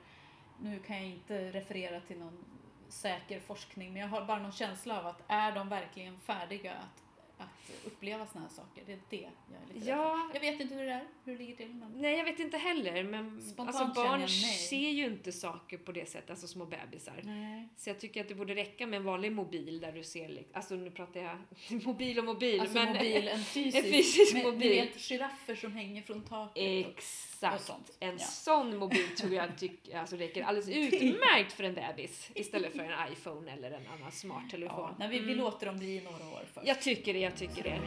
Nu 0.61 0.79
kan 0.79 0.97
jag 0.97 1.07
inte 1.07 1.51
referera 1.53 2.01
till 2.01 2.19
någon 2.19 2.45
säker 2.93 3.41
forskning, 3.41 3.93
men 3.93 4.03
jag 4.03 4.09
har 4.09 4.25
bara 4.25 4.39
någon 4.39 4.53
känsla 4.53 4.99
av 4.99 5.07
att 5.07 5.23
är 5.29 5.53
de 5.53 5.69
verkligen 5.69 6.21
färdiga 6.21 6.73
att, 6.73 7.03
att 7.43 7.87
uppleva 7.87 8.27
såna 8.27 8.45
här 8.45 8.51
saker? 8.51 8.83
Det 8.87 8.93
är 8.93 8.99
det 9.11 9.17
jag 9.17 9.61
är 9.71 9.75
lite 9.75 9.81
rädd 9.81 9.85
för. 9.85 9.91
Ja, 9.91 10.31
Jag 10.35 10.41
vet 10.41 10.61
inte 10.61 10.75
hur 10.75 10.85
det 10.85 10.93
är, 10.93 11.05
hur 11.25 11.33
det 11.33 11.39
ligger 11.39 11.57
till. 11.57 11.69
Men... 11.75 11.93
nej 11.97 12.17
jag 12.19 12.25
vet 12.25 12.39
inte 12.39 12.57
heller. 12.59 13.03
Men 13.05 13.43
Spontant 13.43 13.77
alltså, 13.81 14.03
barn 14.03 14.29
ser 14.69 14.91
ju 14.91 15.07
inte 15.07 15.33
saker 15.33 15.79
på 15.79 15.93
det 15.93 16.09
sättet, 16.09 16.31
alltså 16.31 16.47
små 16.47 16.65
bebisar. 16.67 17.21
Nej. 17.23 17.69
Så 17.77 17.91
jag 17.91 18.01
tycker 18.01 18.21
att 18.21 18.29
det 18.29 18.35
borde 18.35 18.55
räcka 18.55 18.87
med 18.87 18.97
en 18.97 19.05
vanlig 19.05 19.33
mobil 19.33 19.81
där 19.81 19.93
du 19.93 20.05
ser, 20.05 20.45
alltså 20.53 20.75
nu 20.75 20.91
pratar 20.91 21.21
jag 21.21 21.39
mobil 21.85 22.19
och 22.19 22.25
mobil. 22.25 22.61
Alltså 22.61 22.79
men 22.79 22.93
mobil, 22.93 23.29
en 23.29 23.45
fysisk, 23.45 23.77
en 23.77 23.93
fysisk 23.93 24.35
med, 24.35 24.45
mobil. 24.45 24.71
Vet 24.81 25.01
giraffer 25.01 25.55
som 25.55 25.73
hänger 25.73 26.03
från 26.03 26.23
taket. 26.25 26.87
Exakt. 26.89 27.73
En 28.01 28.13
Ja. 28.13 28.19
sån 28.27 28.77
mobil 28.77 29.09
tror 29.17 29.33
jag 29.35 29.59
tyck, 29.59 29.93
alltså 29.95 30.17
räcker 30.17 30.43
alldeles 30.43 30.69
utmärkt 30.93 31.53
för 31.53 31.65
en 31.65 31.75
bebis 31.75 32.31
istället 32.35 32.73
för 32.73 32.79
en 32.79 33.13
iPhone 33.13 33.53
eller 33.53 33.71
en 33.71 33.87
annan 33.87 34.13
smart 34.13 34.51
telefon. 34.51 34.77
Ja, 34.79 34.97
nej, 34.99 35.09
vi, 35.09 35.19
vi 35.19 35.33
Mm. 35.33 35.45
låter 35.45 35.67
dem 35.67 35.79
bli 35.79 36.01
några 36.01 36.29
år 36.29 36.43
först. 36.55 36.67
Jag 36.67 36.83
tycker 36.83 37.15
det, 37.15 37.19
jag 37.33 37.39
tycker 37.39 37.63
det. 37.63 37.81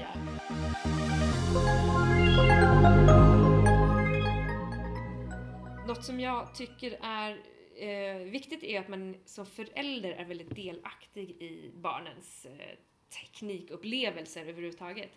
Något 5.88 6.06
som 6.06 6.20
jag 6.20 6.56
tycker 6.56 6.98
är 7.02 7.42
eh, 7.76 8.18
viktigt 8.32 8.64
är 8.64 8.80
att 8.80 8.88
man 8.88 9.16
som 9.26 9.46
förälder 9.46 10.12
är 10.12 10.26
väldigt 10.26 10.56
delaktig 10.56 11.30
i 11.30 11.72
barnens 11.76 12.46
eh, 12.46 12.78
teknikupplevelser 13.10 14.42
överhuvudtaget. 14.42 15.12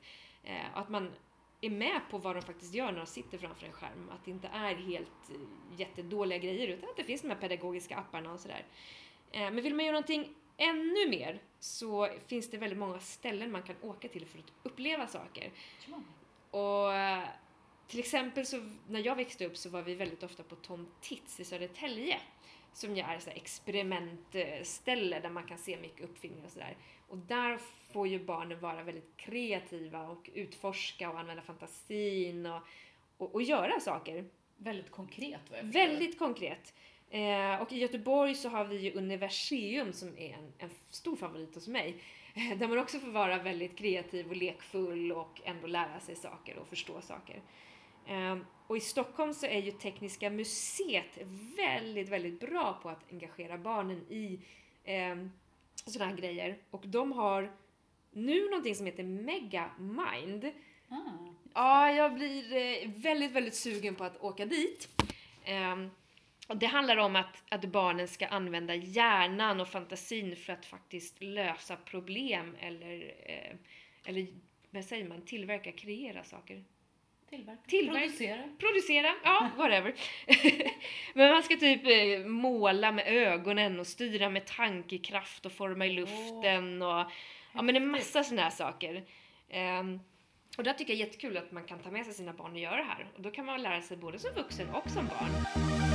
Eh, 0.44 0.78
att 0.78 0.88
man 0.88 1.12
är 1.60 1.70
med 1.70 2.00
på 2.10 2.18
vad 2.18 2.36
de 2.36 2.42
faktiskt 2.42 2.74
gör 2.74 2.92
när 2.92 2.98
de 2.98 3.06
sitter 3.06 3.38
framför 3.38 3.66
en 3.66 3.72
skärm. 3.72 4.10
Att 4.10 4.24
det 4.24 4.30
inte 4.30 4.48
är 4.48 4.74
helt 4.74 5.30
eh, 5.30 5.80
jättedåliga 5.80 6.38
grejer 6.38 6.68
utan 6.68 6.88
att 6.88 6.96
det 6.96 7.04
finns 7.04 7.22
de 7.22 7.28
här 7.28 7.36
pedagogiska 7.36 7.96
apparna 7.96 8.32
och 8.32 8.40
sådär. 8.40 8.66
Eh, 9.32 9.40
men 9.40 9.62
vill 9.62 9.74
man 9.74 9.84
göra 9.84 9.94
någonting 9.94 10.34
ännu 10.58 11.08
mer 11.08 11.42
så 11.60 12.08
finns 12.26 12.50
det 12.50 12.58
väldigt 12.58 12.78
många 12.78 13.00
ställen 13.00 13.52
man 13.52 13.62
kan 13.62 13.76
åka 13.82 14.08
till 14.08 14.26
för 14.26 14.38
att 14.38 14.52
uppleva 14.62 15.06
saker. 15.06 15.50
Och 16.50 16.90
till 17.88 18.00
exempel 18.00 18.46
så 18.46 18.70
när 18.88 19.06
jag 19.06 19.16
växte 19.16 19.46
upp 19.46 19.56
så 19.56 19.68
var 19.68 19.82
vi 19.82 19.94
väldigt 19.94 20.22
ofta 20.22 20.42
på 20.42 20.56
Tom 20.56 20.88
Tits 21.00 21.40
i 21.40 21.44
Södertälje. 21.44 22.20
Som 22.72 22.96
ju 22.96 23.02
är 23.02 23.18
så 23.18 23.30
experimentställe 23.30 25.20
där 25.20 25.30
man 25.30 25.46
kan 25.46 25.58
se 25.58 25.76
mycket 25.76 26.04
uppfinningar 26.04 26.44
och 26.44 26.50
sådär. 26.50 26.76
Och 27.08 27.18
där 27.18 27.58
får 27.92 28.08
ju 28.08 28.24
barnen 28.24 28.60
vara 28.60 28.82
väldigt 28.82 29.16
kreativa 29.16 30.08
och 30.08 30.30
utforska 30.34 31.10
och 31.10 31.18
använda 31.18 31.42
fantasin 31.42 32.46
och, 32.46 32.62
och, 33.16 33.34
och 33.34 33.42
göra 33.42 33.80
saker. 33.80 34.24
Väldigt 34.56 34.90
konkret 34.90 35.40
vad 35.50 35.58
jag 35.58 35.64
förstår. 35.66 35.80
Väldigt 35.80 36.18
konkret. 36.18 36.74
Eh, 37.10 37.62
och 37.62 37.72
i 37.72 37.78
Göteborg 37.78 38.34
så 38.34 38.48
har 38.48 38.64
vi 38.64 38.76
ju 38.76 38.92
Universium 38.92 39.92
som 39.92 40.18
är 40.18 40.34
en, 40.34 40.52
en 40.58 40.70
stor 40.90 41.16
favorit 41.16 41.54
hos 41.54 41.68
mig. 41.68 42.02
Eh, 42.34 42.58
där 42.58 42.68
man 42.68 42.78
också 42.78 42.98
får 42.98 43.10
vara 43.10 43.38
väldigt 43.42 43.76
kreativ 43.76 44.28
och 44.28 44.36
lekfull 44.36 45.12
och 45.12 45.40
ändå 45.44 45.66
lära 45.66 46.00
sig 46.00 46.16
saker 46.16 46.58
och 46.58 46.68
förstå 46.68 47.00
saker. 47.00 47.42
Eh, 48.06 48.38
och 48.66 48.76
i 48.76 48.80
Stockholm 48.80 49.34
så 49.34 49.46
är 49.46 49.62
ju 49.62 49.70
Tekniska 49.70 50.30
museet 50.30 51.18
väldigt, 51.56 52.08
väldigt 52.08 52.40
bra 52.40 52.78
på 52.82 52.88
att 52.88 53.12
engagera 53.12 53.58
barnen 53.58 54.00
i 54.08 54.40
eh, 54.84 55.16
sådana 55.86 56.10
här 56.10 56.16
grejer. 56.16 56.58
Och 56.70 56.86
de 56.86 57.12
har 57.12 57.52
nu 58.10 58.50
någonting 58.50 58.74
som 58.74 58.86
heter 58.86 59.02
Mega 59.02 59.70
Mind. 59.78 60.52
Ah, 60.88 61.28
Ja, 61.54 61.90
jag 61.90 62.14
blir 62.14 62.56
eh, 62.56 62.90
väldigt, 62.90 63.32
väldigt 63.32 63.54
sugen 63.54 63.94
på 63.94 64.04
att 64.04 64.20
åka 64.20 64.46
dit. 64.46 64.88
Det 66.56 66.66
handlar 66.66 66.96
om 66.96 67.16
att, 67.16 67.42
att 67.48 67.64
barnen 67.64 68.08
ska 68.08 68.26
använda 68.26 68.74
hjärnan 68.74 69.60
och 69.60 69.68
fantasin 69.68 70.36
för 70.36 70.52
att 70.52 70.66
faktiskt 70.66 71.22
lösa 71.22 71.76
problem 71.76 72.56
eller, 72.60 73.14
eh, 73.26 73.56
eller 74.04 74.26
vad 74.70 74.84
säger 74.84 75.08
man, 75.08 75.22
tillverka, 75.22 75.72
kreera 75.72 76.24
saker. 76.24 76.64
tillverka. 77.30 77.62
Tillverka. 77.66 78.00
Producera. 78.00 78.42
Producera, 78.58 79.14
ja, 79.24 79.50
whatever. 79.56 79.94
Men 81.14 81.32
man 81.32 81.42
ska 81.42 81.56
typ 81.56 81.86
eh, 81.86 82.26
måla 82.26 82.92
med 82.92 83.06
ögonen 83.06 83.80
och 83.80 83.86
styra 83.86 84.30
med 84.30 84.46
tankekraft 84.46 85.46
och 85.46 85.52
forma 85.52 85.86
i 85.86 85.90
luften 85.90 86.82
och 86.82 87.04
ja 87.52 87.62
men 87.62 87.76
en 87.76 87.90
massa 87.90 88.24
sådana 88.24 88.42
här 88.42 88.50
saker. 88.50 89.04
Ehm, 89.50 90.00
Och 90.58 90.64
där 90.64 90.72
tycker 90.72 90.92
jag 90.92 91.00
är 91.00 91.04
jättekul 91.06 91.36
att 91.36 91.52
man 91.52 91.64
kan 91.64 91.78
ta 91.78 91.90
med 91.90 92.04
sig 92.04 92.14
sina 92.14 92.32
barn 92.32 92.52
och 92.52 92.58
göra 92.58 92.76
det 92.76 92.82
här. 92.82 93.06
Och 93.16 93.22
då 93.22 93.30
kan 93.30 93.46
man 93.46 93.62
lära 93.62 93.82
sig 93.82 93.96
både 93.96 94.18
som 94.18 94.30
vuxen 94.34 94.70
och 94.70 94.90
som 94.90 95.06
barn. 95.06 95.87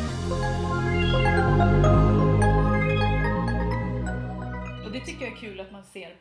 Och 4.85 4.91
det 4.91 4.99
tycker 5.05 5.25
jag 5.25 5.33
är 5.33 5.37
kul 5.37 5.59
att 5.59 5.71
man 5.71 5.83
ser 5.85 6.15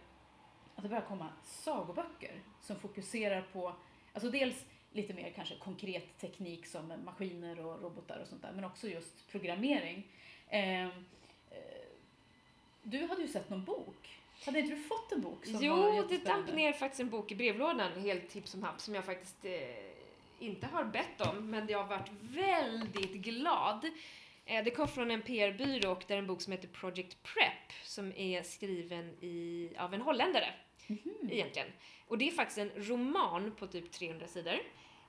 att 0.74 0.82
det 0.82 0.88
börjar 0.88 1.04
komma 1.08 1.28
sagoböcker 1.44 2.40
som 2.60 2.76
fokuserar 2.76 3.42
på, 3.52 3.74
alltså 4.12 4.30
dels 4.30 4.64
lite 4.92 5.14
mer 5.14 5.32
kanske 5.36 5.54
konkret 5.58 6.18
teknik 6.20 6.66
som 6.66 6.92
maskiner 7.04 7.66
och 7.66 7.82
robotar 7.82 8.18
och 8.18 8.28
sånt 8.28 8.42
där, 8.42 8.52
men 8.52 8.64
också 8.64 8.88
just 8.88 9.30
programmering. 9.30 10.06
Eh, 10.48 10.84
eh, 10.84 10.90
du 12.82 13.06
hade 13.06 13.22
ju 13.22 13.28
sett 13.28 13.50
någon 13.50 13.64
bok. 13.64 14.20
Hade 14.46 14.60
inte 14.60 14.74
du 14.74 14.82
fått 14.82 15.12
en 15.12 15.20
bok 15.20 15.46
som 15.46 15.58
Jo, 15.60 16.04
det 16.08 16.24
damp 16.24 16.54
ner 16.54 16.72
faktiskt 16.72 17.00
en 17.00 17.10
bok 17.10 17.32
i 17.32 17.34
brevlådan, 17.34 17.92
helt 18.00 18.28
tipp 18.28 18.48
som 18.48 18.62
happ, 18.62 18.80
som 18.80 18.94
jag 18.94 19.04
faktiskt 19.04 19.44
eh, 19.44 19.52
inte 20.38 20.66
har 20.66 20.84
bett 20.84 21.20
om, 21.20 21.50
men 21.50 21.68
jag 21.68 21.78
har 21.78 21.88
varit 21.88 22.10
väldigt 22.22 23.12
glad. 23.12 23.90
Eh, 24.46 24.64
det 24.64 24.70
kom 24.70 24.88
från 24.88 25.10
en 25.10 25.22
PR-byrå 25.22 25.90
och 25.92 26.04
det 26.08 26.14
är 26.14 26.18
en 26.18 26.26
bok 26.26 26.40
som 26.42 26.52
heter 26.52 26.68
Project 26.68 27.22
Prep 27.22 27.72
som 27.82 28.12
är 28.16 28.42
skriven 28.42 29.04
i, 29.20 29.70
av 29.78 29.94
en 29.94 30.00
holländare 30.00 30.54
Mhm. 30.86 31.28
egentligen. 31.30 31.68
Och 32.08 32.18
det 32.18 32.28
är 32.28 32.32
faktiskt 32.32 32.58
en 32.58 32.70
roman 32.76 33.52
på 33.58 33.66
typ 33.66 33.90
300 33.92 34.26
sidor. 34.26 34.58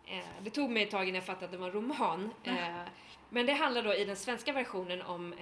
Eh, 0.08 0.25
det 0.44 0.50
tog 0.50 0.70
mig 0.70 0.84
ett 0.84 0.92
tag 0.92 1.04
innan 1.04 1.16
jag 1.16 1.25
fattade 1.25 1.46
att 1.46 1.52
det 1.52 1.58
var 1.58 1.68
en 1.68 1.74
roman. 1.74 2.30
Eh, 2.44 2.82
men 3.30 3.46
det 3.46 3.54
handlar 3.54 3.84
då 3.84 3.94
i 3.96 4.06
den 4.06 4.16
svenska 4.16 4.54
versionen 4.54 5.02
om 5.02 5.36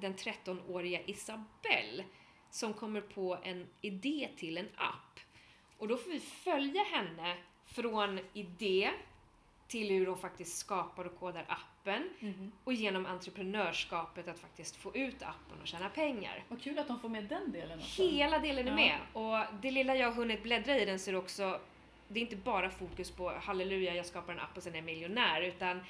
den 0.00 0.14
13-åriga 0.14 1.00
Isabelle 1.06 2.04
som 2.50 2.72
kommer 2.74 3.00
på 3.00 3.38
en 3.44 3.66
idé 3.80 4.28
till 4.36 4.58
en 4.58 4.68
app. 4.76 5.20
Och 5.78 5.88
då 5.88 5.96
får 5.96 6.10
vi 6.10 6.20
följa 6.20 6.82
henne 6.82 7.36
från 7.66 8.20
idé 8.32 8.90
till 9.70 9.88
hur 9.90 10.06
hon 10.06 10.18
faktiskt 10.18 10.58
skapar 10.58 11.04
och 11.04 11.18
kodar 11.20 11.44
appen 11.48 12.08
Mhm. 12.20 12.52
och 12.64 12.72
genom 12.72 13.06
entreprenörskapet 13.06 14.28
att 14.28 14.38
faktiskt 14.38 14.76
få 14.76 14.96
ut 14.96 15.22
appen 15.22 15.60
och 15.62 15.66
tjäna 15.66 15.88
pengar. 15.88 16.44
Vad 16.48 16.62
kul 16.62 16.78
att 16.78 16.88
de 16.88 17.00
får 17.00 17.08
med 17.08 17.24
den 17.24 17.52
delen 17.52 17.78
också. 17.78 18.02
Hela 18.02 18.38
delen 18.38 18.66
är 18.66 18.70
Ja. 18.70 18.76
med 18.76 18.98
och 19.12 19.54
det 19.62 19.70
lilla 19.70 19.94
jag 19.96 20.06
har 20.06 20.14
hunnit 20.14 20.42
bläddra 20.42 20.78
i 20.78 20.84
den 20.84 20.98
det 20.98 21.16
också, 21.16 21.60
det 22.08 22.18
är 22.20 22.22
inte 22.22 22.36
bara 22.36 22.70
fokus 22.70 23.10
på 23.10 23.30
halleluja 23.30 23.94
jag 23.94 24.06
skapar 24.06 24.32
en 24.32 24.40
app 24.40 24.56
och 24.56 24.62
sen 24.62 24.72
är 24.72 24.76
jag 24.78 24.84
miljonär 24.84 25.42
utan 25.42 25.80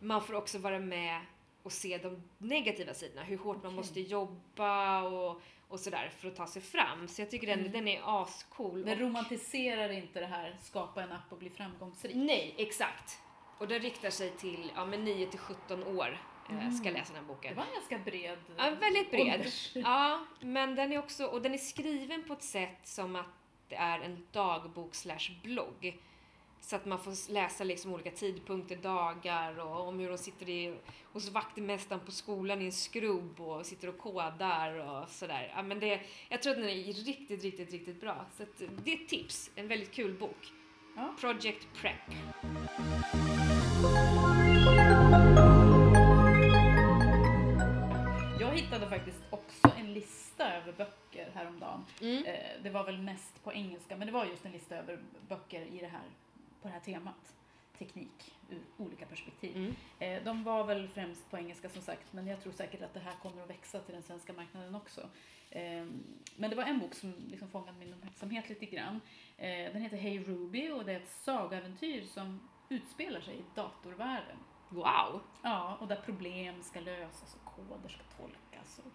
man 0.00 0.22
får 0.24 0.34
också 0.34 0.58
vara 0.58 0.78
med 0.78 1.20
och 1.62 1.72
se 1.72 1.98
de 1.98 2.22
negativa 2.38 2.94
sidorna, 2.94 3.22
hur 3.22 3.38
hårt 3.38 3.56
man 3.56 3.66
Okej. 3.66 3.76
måste 3.76 4.00
jobba 4.00 5.02
och, 5.02 5.42
och 5.68 5.80
sådär 5.80 6.10
för 6.18 6.28
att 6.28 6.36
ta 6.36 6.46
sig 6.46 6.62
fram. 6.62 7.08
Så 7.08 7.22
jag 7.22 7.30
tycker 7.30 7.46
den, 7.46 7.58
Mm. 7.60 7.72
den 7.72 7.88
är 7.88 8.22
ascool. 8.22 8.82
Den 8.84 8.92
och- 8.92 9.00
romantiserar 9.00 9.88
inte 9.92 10.20
det 10.20 10.26
här 10.26 10.56
skapa 10.62 11.02
en 11.02 11.12
app 11.12 11.32
och 11.32 11.38
bli 11.38 11.50
framgångsrik. 11.50 12.16
Nej, 12.16 12.54
exakt. 12.58 13.18
Och 13.58 13.68
den 13.68 13.78
riktar 13.80 14.10
sig 14.10 14.30
till 14.30 14.72
ja, 14.76 14.86
men 14.86 15.04
9 15.04 15.26
till 15.26 15.38
17 15.38 15.84
år 15.84 16.18
eh, 16.50 16.70
ska 16.70 16.88
Mm. 16.88 17.00
läsa 17.00 17.12
den 17.12 17.22
här 17.22 17.28
Det 17.28 17.34
boken. 17.34 17.56
var 17.56 17.64
en 17.64 17.72
ganska 17.74 17.98
bred 17.98 18.38
Ja, 18.58 18.70
väldigt 18.80 19.10
bred. 19.10 19.40
ålders- 19.40 19.70
Ja, 19.74 20.26
men 20.40 20.74
den 20.74 20.92
är 20.92 20.98
också, 20.98 21.26
och 21.26 21.42
den 21.42 21.54
är 21.54 21.58
skriven 21.58 22.24
på 22.24 22.32
ett 22.32 22.42
sätt 22.42 22.78
som 22.86 23.16
att 23.16 23.26
det 23.68 23.74
är 23.76 24.00
en 24.00 24.26
dagbok 24.32 24.94
slash 24.94 25.30
blogg. 25.42 25.98
Så 26.64 26.76
att 26.76 26.86
man 26.86 26.98
får 26.98 27.32
läsa 27.32 27.64
liksom 27.64 27.92
olika 27.94 28.10
tidpunkter, 28.10 28.76
dagar 28.76 29.58
och 29.60 29.88
om 29.88 29.98
hur 29.98 30.08
de 30.08 30.18
sitter 30.18 30.48
i, 30.48 30.74
hos 31.12 31.28
vaktmästaren 31.30 32.00
på 32.04 32.10
skolan 32.10 32.62
i 32.62 32.64
en 32.64 32.72
skrubb 32.72 33.40
och 33.40 33.66
sitter 33.66 33.88
och 33.88 33.98
kodar 33.98 34.74
och 34.74 35.08
sådär. 35.08 35.52
Ja, 35.56 35.62
men 35.62 35.80
det, 35.80 36.00
jag 36.28 36.42
tror 36.42 36.52
att 36.52 36.58
den 36.58 36.68
är 36.68 36.92
riktigt, 37.04 37.42
riktigt, 37.42 37.72
riktigt 37.72 38.00
bra. 38.00 38.26
Så 38.36 38.42
att 38.42 38.62
det 38.84 38.92
är 38.92 39.02
ett 39.02 39.08
tips. 39.08 39.50
En 39.54 39.68
väldigt 39.68 39.92
kul 39.92 40.14
bok. 40.18 40.52
Ja. 40.96 41.14
Project 41.20 41.66
Prep. 41.74 42.00
Jag 48.40 48.50
hittade 48.56 48.88
faktiskt 48.88 49.22
också 49.30 49.70
en 49.78 49.92
lista 49.94 50.52
över 50.56 50.72
böcker 50.72 51.30
häromdagen. 51.34 51.84
Mm. 52.00 52.24
Eh, 52.24 52.62
Det 52.62 52.70
var 52.70 52.84
väl 52.84 52.98
mest 52.98 53.44
på 53.44 53.52
engelska, 53.52 53.96
men 53.96 54.06
det 54.06 54.12
var 54.12 54.24
just 54.24 54.44
en 54.46 54.52
lista 54.52 54.76
över 54.76 54.98
böcker 55.28 55.60
i 55.62 55.78
det 55.78 55.86
här, 55.86 56.02
på 56.62 56.68
det 56.68 56.74
här 56.74 56.80
temat. 56.80 57.34
Teknik 57.78 58.34
ur 58.50 58.62
olika 58.76 59.06
perspektiv. 59.06 59.56
Mm. 59.56 59.74
Eh, 59.98 60.24
De 60.24 60.44
var 60.44 60.64
väl 60.64 60.88
främst 60.88 61.30
på 61.30 61.38
engelska 61.38 61.68
som 61.68 61.82
sagt, 61.82 62.12
men 62.12 62.26
jag 62.26 62.40
tror 62.40 62.52
säkert 62.52 62.82
att 62.82 62.94
det 62.94 63.00
här 63.00 63.14
kommer 63.22 63.42
att 63.42 63.50
växa 63.50 63.80
till 63.80 63.94
den 63.94 64.02
svenska 64.02 64.32
marknaden 64.32 64.74
också. 64.74 65.00
Eh, 65.50 65.86
Men 66.36 66.50
det 66.50 66.56
var 66.56 66.64
en 66.64 66.78
bok 66.78 66.94
som 66.94 67.14
liksom 67.30 67.48
fångade 67.48 67.78
min 67.78 67.94
uppmärksamhet 67.94 68.48
lite 68.48 68.66
grann. 68.66 69.00
Eh, 69.38 69.72
Den 69.72 69.82
heter 69.82 69.96
Hey 69.96 70.24
Ruby 70.24 70.70
och 70.70 70.84
det 70.84 70.92
är 70.92 70.96
ett 71.00 71.10
sagoäventyr 71.10 72.04
som 72.04 72.48
utspelar 72.68 73.20
sig 73.20 73.34
i 73.38 73.44
datorvärlden. 73.54 74.36
Wow! 74.68 75.20
Ja, 75.42 75.76
och 75.80 75.88
där 75.88 75.96
problem 76.04 76.62
ska 76.62 76.80
lösas 76.80 77.34
och 77.34 77.44
koder 77.44 77.88
ska 77.88 78.02
tolkas 78.16 78.78
och 78.78 78.92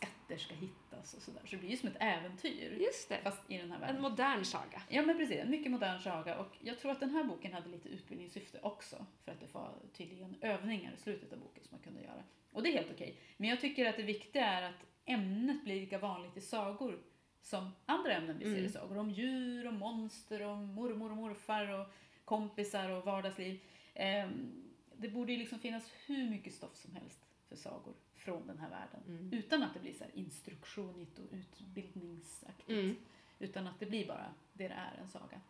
skatter 0.00 0.36
ska 0.38 0.54
hittas 0.54 1.14
och 1.14 1.22
sådär. 1.22 1.40
Så 1.44 1.50
det 1.50 1.56
blir 1.56 1.70
ju 1.70 1.76
som 1.76 1.88
ett 1.88 1.96
äventyr. 2.00 2.76
Just 2.80 3.08
det. 3.08 3.18
Fast 3.22 3.50
i 3.50 3.58
den 3.58 3.68
här 3.70 3.74
En 3.76 3.80
världen. 3.80 4.02
modern 4.02 4.44
saga. 4.44 4.82
Ja 4.88 5.02
men 5.02 5.16
precis, 5.18 5.36
en 5.38 5.50
mycket 5.50 5.72
modern 5.72 6.00
saga 6.00 6.38
och 6.38 6.56
jag 6.60 6.78
tror 6.78 6.90
att 6.92 7.00
den 7.00 7.10
här 7.10 7.24
boken 7.24 7.52
hade 7.52 7.68
lite 7.68 7.88
utbildningssyfte 7.88 8.58
också. 8.62 9.06
För 9.24 9.32
att 9.32 9.40
det 9.40 9.54
var 9.54 9.74
tydligen 9.92 10.36
övningar 10.40 10.92
i 10.92 10.96
slutet 10.96 11.32
av 11.32 11.38
boken 11.38 11.64
som 11.64 11.74
man 11.76 11.80
kunde 11.82 12.00
göra. 12.02 12.22
Och 12.52 12.62
det 12.62 12.68
är 12.68 12.72
helt 12.72 12.90
okej. 12.94 13.16
Men 13.36 13.50
jag 13.50 13.60
tycker 13.60 13.86
att 13.88 13.96
det 13.96 14.02
viktiga 14.02 14.46
är 14.46 14.62
att 14.62 14.86
ämnet 15.04 15.64
blir 15.64 15.80
lika 15.80 15.98
vanligt 15.98 16.36
i 16.36 16.40
sagor 16.40 16.98
som 17.42 17.70
andra 17.86 18.12
ämnen 18.12 18.38
vi 18.38 18.44
ser 18.44 18.54
i 18.54 18.58
Mm. 18.58 18.72
sagor. 18.72 18.98
Om 18.98 19.10
djur 19.10 19.66
och 19.66 19.74
monster 19.74 20.42
och 20.42 20.56
mormor 20.56 21.10
och 21.10 21.16
morfar 21.16 21.68
och 21.80 21.86
kompisar 22.24 22.88
och 22.90 23.04
vardagsliv. 23.04 23.60
Ehm, 23.94 24.64
det 24.96 25.08
borde 25.08 25.32
ju 25.32 25.38
liksom 25.38 25.58
finnas 25.58 25.90
hur 26.06 26.30
mycket 26.30 26.54
stoff 26.54 26.76
som 26.76 26.94
helst 26.94 27.20
för 27.50 27.56
sagor 27.56 27.94
från 28.14 28.46
den 28.46 28.58
här 28.58 28.70
världen. 28.70 29.02
Mm. 29.06 29.32
Utan 29.32 29.62
att 29.62 29.74
det 29.74 29.80
blir 29.80 29.94
så 29.94 30.04
här 30.04 30.12
instruktionigt 30.14 31.18
och 31.18 31.24
utbildningsaktigt. 31.30 32.68
Mm. 32.68 32.96
Utan 33.38 33.66
att 33.66 33.80
det 33.80 33.86
blir 33.86 34.06
bara 34.06 34.34
det 34.52 34.68
det 34.68 34.74
är, 34.74 34.98
en 35.02 35.08
saga. 35.08 35.40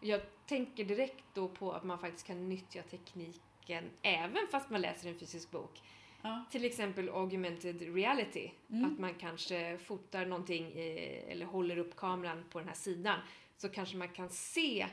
Jag 0.00 0.20
tänker 0.46 0.84
direkt 0.84 1.24
då 1.34 1.48
på 1.48 1.72
att 1.72 1.84
man 1.84 1.98
faktiskt 1.98 2.26
kan 2.26 2.48
nyttja 2.48 2.82
tekniken 2.82 3.90
även 4.02 4.46
fast 4.50 4.70
man 4.70 4.80
läser 4.80 5.08
en 5.08 5.18
fysisk 5.18 5.50
bok. 5.50 5.82
Ja. 6.22 6.44
Till 6.50 6.64
exempel 6.64 7.08
augmented 7.08 7.94
reality. 7.94 8.50
Mm. 8.70 8.92
Att 8.92 8.98
man 8.98 9.14
kanske 9.14 9.78
fotar 9.78 10.26
någonting 10.26 10.66
i, 10.66 11.24
eller 11.28 11.46
håller 11.46 11.76
upp 11.76 11.96
kameran 11.96 12.44
på 12.50 12.58
den 12.58 12.68
här 12.68 12.74
sidan. 12.74 13.20
Så 13.56 13.68
kanske 13.68 13.96
man 13.96 14.08
kan 14.08 14.28
se, 14.28 14.86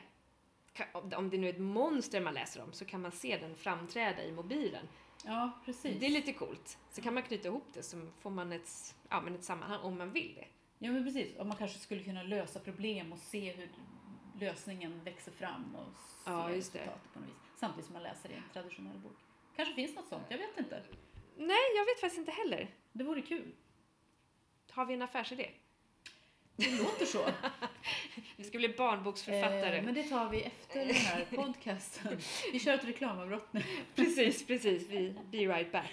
om 1.15 1.29
det 1.29 1.37
nu 1.37 1.47
är 1.49 1.53
ett 1.53 1.59
monster 1.59 2.21
man 2.21 2.33
läser 2.33 2.63
om, 2.63 2.73
så 2.73 2.85
kan 2.85 3.01
man 3.01 3.11
se 3.11 3.37
den 3.37 3.55
framträda 3.55 4.23
i 4.23 4.31
mobilen. 4.31 4.87
ja, 5.25 5.51
precis. 5.65 5.99
Det 5.99 6.05
är 6.05 6.09
lite 6.09 6.33
coolt. 6.33 6.77
Så 6.91 7.01
kan 7.01 7.13
man 7.13 7.23
knyta 7.23 7.47
ihop 7.47 7.67
det 7.73 7.83
så 7.83 8.07
får 8.19 8.29
man 8.29 8.51
ett, 8.51 8.95
ja, 9.09 9.21
men 9.21 9.35
ett 9.35 9.43
sammanhang 9.43 9.79
om 9.81 9.97
man 9.97 10.11
vill 10.11 10.35
det. 10.35 10.47
Ja, 10.79 10.91
men 10.91 11.03
precis. 11.03 11.37
Och 11.37 11.47
man 11.47 11.57
kanske 11.57 11.79
skulle 11.79 12.03
kunna 12.03 12.23
lösa 12.23 12.59
problem 12.59 13.13
och 13.13 13.19
se 13.19 13.51
hur 13.53 13.69
lösningen 14.39 15.03
växer 15.03 15.31
fram 15.31 15.75
och 15.75 15.97
se 16.23 16.31
Ja, 16.31 16.49
resultatet 16.49 17.13
på 17.13 17.19
något 17.19 17.29
vis. 17.29 17.35
Samtidigt 17.59 17.85
som 17.85 17.93
man 17.93 18.03
läser 18.03 18.29
i 18.29 18.33
en 18.33 18.43
traditionell 18.53 18.97
bok. 18.97 19.17
Kanske 19.55 19.75
finns 19.75 19.95
något 19.95 20.07
sånt, 20.07 20.23
jag 20.29 20.37
vet 20.37 20.57
inte. 20.57 20.83
Nej, 21.37 21.75
jag 21.75 21.85
vet 21.85 21.99
faktiskt 22.01 22.19
inte 22.19 22.31
heller. 22.31 22.69
Det 22.91 23.03
vore 23.03 23.21
kul. 23.21 23.51
Har 24.71 24.85
vi 24.85 24.93
en 24.93 25.01
affärsidé? 25.01 25.49
Det 26.57 26.71
låter 26.71 27.05
så. 27.05 27.19
Vi 28.35 28.43
ska 28.43 28.57
bli 28.57 28.69
barnboksförfattare. 28.69 29.77
Eh, 29.77 29.83
men 29.83 29.93
det 29.93 30.03
tar 30.03 30.29
vi 30.29 30.41
efter 30.41 30.85
den 30.85 30.95
här 30.95 31.25
podcasten. 31.35 32.17
Vi 32.51 32.59
kör 32.59 32.73
ett 32.73 32.85
reklamavbrott 32.85 33.53
nu. 33.53 33.63
Precis, 33.95 34.47
precis. 34.47 34.89
Vi 34.89 35.15
be 35.31 35.37
right 35.37 35.71
back. 35.71 35.91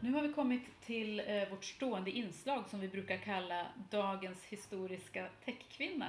Nu 0.00 0.12
har 0.12 0.22
vi 0.22 0.32
kommit 0.32 0.80
till 0.86 1.20
eh, 1.20 1.48
vårt 1.50 1.64
stående 1.64 2.10
inslag 2.10 2.64
som 2.70 2.80
vi 2.80 2.88
brukar 2.88 3.16
kalla 3.16 3.66
dagens 3.90 4.44
historiska 4.44 5.28
techkvinna. 5.44 6.06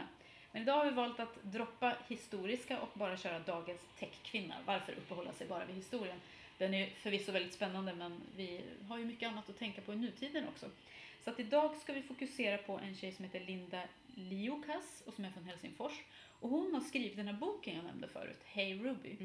Men 0.51 0.61
idag 0.61 0.73
har 0.73 0.85
vi 0.85 0.91
valt 0.91 1.19
att 1.19 1.43
droppa 1.43 1.95
historiska 2.07 2.81
och 2.81 2.89
bara 2.93 3.17
köra 3.17 3.39
dagens 3.39 3.81
techkvinna. 3.99 4.55
Varför 4.65 4.91
uppehålla 4.93 5.33
sig 5.33 5.47
bara 5.47 5.65
vid 5.65 5.75
historien? 5.75 6.21
Den 6.57 6.73
är 6.73 6.89
förvisso 6.89 7.31
väldigt 7.31 7.53
spännande 7.53 7.93
men 7.93 8.21
vi 8.35 8.61
har 8.87 8.97
ju 8.97 9.05
mycket 9.05 9.29
annat 9.29 9.49
att 9.49 9.59
tänka 9.59 9.81
på 9.81 9.93
i 9.93 9.95
nutiden 9.95 10.47
också. 10.47 10.65
Så 11.23 11.29
att 11.29 11.39
idag 11.39 11.75
ska 11.75 11.93
vi 11.93 12.01
fokusera 12.01 12.57
på 12.57 12.77
en 12.77 12.95
tjej 12.95 13.11
som 13.11 13.25
heter 13.25 13.39
Linda 13.39 13.81
Liukas 14.15 15.03
och 15.05 15.13
som 15.13 15.25
är 15.25 15.31
från 15.31 15.43
Helsingfors. 15.43 16.03
Och 16.39 16.49
hon 16.49 16.73
har 16.73 16.81
skrivit 16.81 17.15
den 17.15 17.27
här 17.27 17.33
boken 17.33 17.75
jag 17.75 17.85
nämnde 17.85 18.07
förut, 18.07 18.39
Hey 18.45 18.79
Ruby 18.79 19.17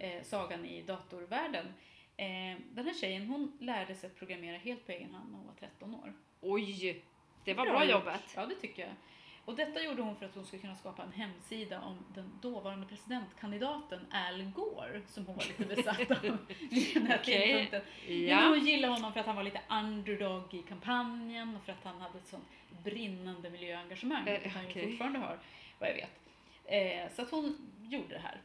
eh, 0.00 0.22
sagan 0.22 0.64
i 0.64 0.82
datorvärlden. 0.82 1.66
Eh, 2.16 2.58
den 2.70 2.86
här 2.86 2.94
tjejen 2.94 3.26
hon 3.26 3.58
lärde 3.60 3.94
sig 3.94 4.06
att 4.06 4.16
programmera 4.16 4.56
helt 4.56 4.86
på 4.86 4.92
egen 4.92 5.14
hand 5.14 5.30
när 5.30 5.38
hon 5.38 5.46
var 5.46 5.54
13 5.54 5.94
år. 5.94 6.12
Oj, 6.40 7.02
det 7.44 7.54
var 7.54 7.64
bra, 7.64 7.84
jobbat. 7.84 8.32
Ja, 8.34 8.46
det 8.46 8.54
tycker 8.54 8.82
jag. 8.82 8.94
Och 9.46 9.56
detta 9.56 9.82
gjorde 9.82 10.02
hon 10.02 10.16
för 10.16 10.26
att 10.26 10.34
hon 10.34 10.44
skulle 10.46 10.62
kunna 10.62 10.74
skapa 10.74 11.02
en 11.02 11.12
hemsida 11.12 11.80
om 11.80 11.98
den 12.14 12.38
dåvarande 12.42 12.86
presidentkandidaten 12.86 14.06
Al 14.10 14.42
Gore, 14.42 15.02
som 15.06 15.26
hon 15.26 15.36
var 15.36 15.44
lite 15.44 15.74
besatt 15.74 16.10
av 16.10 16.38
vid 16.70 16.94
den 16.94 17.06
här 17.06 17.18
Okej. 17.22 17.46
tidpunkten. 17.46 17.82
Ja. 18.28 18.36
men 18.40 18.48
hon 18.48 18.66
gillade 18.66 18.92
honom 18.94 19.12
för 19.12 19.20
att 19.20 19.26
han 19.26 19.36
var 19.36 19.42
lite 19.42 19.60
underdog 19.70 20.54
i 20.54 20.62
kampanjen 20.62 21.56
och 21.56 21.62
för 21.64 21.72
att 21.72 21.84
han 21.84 22.00
hade 22.00 22.18
ett 22.18 22.26
sånt 22.26 22.44
brinnande 22.84 23.50
miljöengagemang, 23.50 24.28
Eh, 24.28 24.32
vilket 24.32 24.52
han 24.52 24.68
ju 24.68 24.90
fortfarande 24.90 25.18
har, 25.18 25.38
vad 25.78 25.88
jag 25.90 25.94
vet. 25.94 26.10
Eh, 26.64 27.12
så 27.14 27.22
att 27.22 27.30
hon 27.30 27.70
gjorde 27.82 28.08
det 28.14 28.20
här 28.20 28.40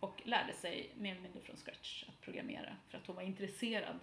och 0.00 0.22
lärde 0.24 0.52
sig 0.52 0.90
mer 0.94 1.10
eller 1.12 1.22
mindre 1.22 1.40
från 1.40 1.56
scratch 1.56 2.04
att 2.08 2.20
programmera 2.20 2.76
för 2.88 2.98
att 2.98 3.06
hon 3.06 3.16
var 3.16 3.22
intresserad. 3.22 3.98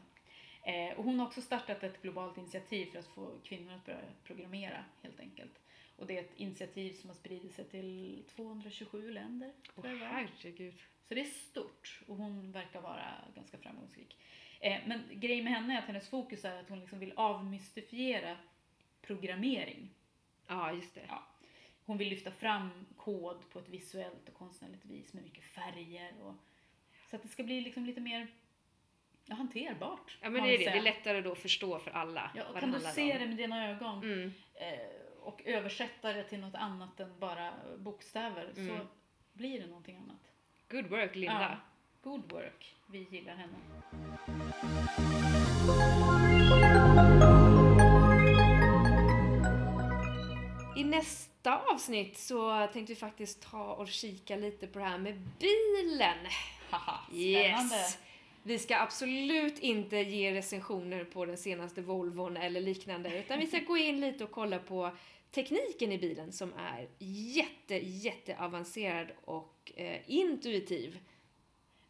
Eh, 0.63 0.97
och 0.97 1.04
hon 1.04 1.19
har 1.19 1.28
också 1.28 1.41
startat 1.41 1.84
ett 1.84 2.02
globalt 2.02 2.38
initiativ 2.38 2.86
för 2.86 2.99
att 2.99 3.08
få 3.08 3.39
kvinnor 3.43 3.73
att 3.73 3.86
börja 3.86 3.99
programmera 4.23 4.84
helt 5.02 5.19
enkelt. 5.19 5.60
Och 5.95 6.08
det 6.08 6.17
är 6.17 6.21
ett 6.21 6.36
initiativ 6.36 6.93
som 6.93 7.10
har 7.10 7.15
spridit 7.15 7.56
sig 7.56 7.65
till 7.65 8.23
227 8.36 9.12
länder. 9.12 9.54
Åh, 9.76 9.84
var. 9.84 9.91
herregud. 9.91 10.80
Så 11.08 11.13
det 11.13 11.21
är 11.21 11.26
stort 11.26 12.02
och 12.08 12.17
hon 12.17 12.52
verkar 12.52 12.82
vara 12.82 13.06
ganska 13.36 13.58
framgångsrik. 13.58 14.17
Eh, 14.60 14.82
men 14.86 15.04
grejen 15.12 15.43
med 15.43 15.54
henne 15.54 15.73
är 15.73 15.80
att 15.80 15.86
hennes 15.86 16.10
fokus 16.10 16.45
är 16.45 16.60
att 16.60 16.69
hon 16.69 16.80
liksom 16.80 16.99
vill 16.99 17.13
avmystifiera 17.15 18.38
programmering. 19.02 19.89
Ja, 20.47 20.73
just 20.73 20.95
det. 20.95 21.06
Ja. 21.08 21.28
Hon 21.86 21.97
vill 21.97 22.10
lyfta 22.10 22.32
fram 22.32 22.86
kod 22.97 23.49
på 23.49 23.60
ett 23.60 23.69
visuellt 23.69 24.30
och 24.30 24.36
konstnärligt 24.36 24.86
vis 24.86 25.13
med 25.13 25.23
mycket 25.23 25.43
färger. 25.43 26.13
Och, 26.21 26.36
så 27.10 27.15
att 27.15 27.21
det 27.21 27.28
ska 27.30 27.43
bli 27.43 27.62
liksom 27.62 27.86
lite 27.86 28.02
mer 28.02 28.28
ja, 29.25 29.36
hanterbart. 29.36 30.17
Ja, 30.21 30.29
men 30.29 30.43
det 30.43 30.53
är 30.55 30.57
det. 30.57 30.63
Det 30.71 30.77
är 30.77 30.81
lättare 30.81 31.21
då 31.21 31.31
att 31.31 31.38
förstå 31.38 31.79
för 31.79 31.91
alla 31.91 32.31
Ja, 32.36 32.43
vad 32.53 32.59
kan 32.59 32.71
du 32.71 32.79
se 32.79 33.13
om. 33.13 33.19
det 33.19 33.27
med 33.27 33.38
dina 33.38 33.69
ögon 33.69 34.03
Mm. 34.03 34.33
eh, 34.55 34.79
och 35.21 35.41
översätta 35.45 36.13
det 36.13 36.23
till 36.23 36.39
något 36.39 36.55
annat 36.55 36.99
än 36.99 37.19
bara 37.19 37.53
bokstäver 37.77 38.51
så 38.55 38.59
Mm. 38.62 38.88
blir 39.33 39.59
det 39.62 39.67
någonting 39.67 39.95
annat. 39.97 40.21
Good 40.69 40.88
work, 40.88 41.15
Linda. 41.15 41.57
Ja, 42.03 42.09
good 42.09 42.31
work. 42.31 42.75
Vi 42.88 43.07
gillar 43.12 43.36
henne. 43.36 43.55
I 50.75 50.83
nästa 50.83 51.57
avsnitt 51.59 52.17
så 52.17 52.67
tänkte 52.73 52.93
vi 52.93 52.99
faktiskt 52.99 53.51
ta 53.51 53.63
och 53.73 53.88
kika 53.88 54.36
lite 54.36 54.67
på 54.67 54.79
det 54.79 54.86
här 54.86 54.97
med 54.97 55.19
bilen. 55.39 56.17
Haha, 56.69 56.99
spännande. 57.07 57.75
Yes! 57.75 57.97
Vi 58.43 58.60
ska 58.60 58.77
absolut 58.77 59.60
inte 59.60 59.97
ge 59.97 60.34
recensioner 60.34 61.03
på 61.03 61.25
den 61.25 61.38
senaste 61.38 61.82
Volvon 61.82 62.38
eller 62.38 62.62
liknande, 62.62 63.19
utan 63.19 63.39
vi 63.39 63.47
ska 63.47 63.60
gå 63.60 63.77
in 63.77 63.99
lite 63.99 64.23
och 64.23 64.32
kolla 64.32 64.60
på 64.60 64.91
tekniken 65.32 65.91
i 65.91 65.97
bilen 65.97 66.34
som 66.34 66.53
är 66.53 66.88
jätte, 66.99 67.75
jätte 67.75 68.38
avancerad 68.39 69.08
och 69.25 69.71
eh, 69.75 69.99
intuitiv. 70.08 70.99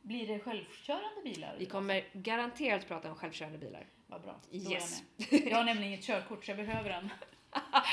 Blir 0.02 0.28
det 0.28 0.39
självkörande 0.39 1.22
bilar? 1.24 1.56
Vi 1.60 1.66
kommer 1.66 2.04
garanterat 2.13 2.88
prata 2.88 3.10
om 3.10 3.16
självkörande 3.16 3.58
bilar. 3.58 3.88
Vad 4.08 4.22
bra. 4.22 4.39
Då 4.50 4.72
Yes. 4.72 5.04
Jag, 5.18 5.32
med. 5.42 5.52
jag 5.52 5.58
har 5.58 5.63
nämligen 5.66 5.94
inget 5.94 6.06
körkort 6.06 6.46
så 6.46 6.52
jag 6.52 6.58
behöver 6.58 6.89
en. 6.89 7.10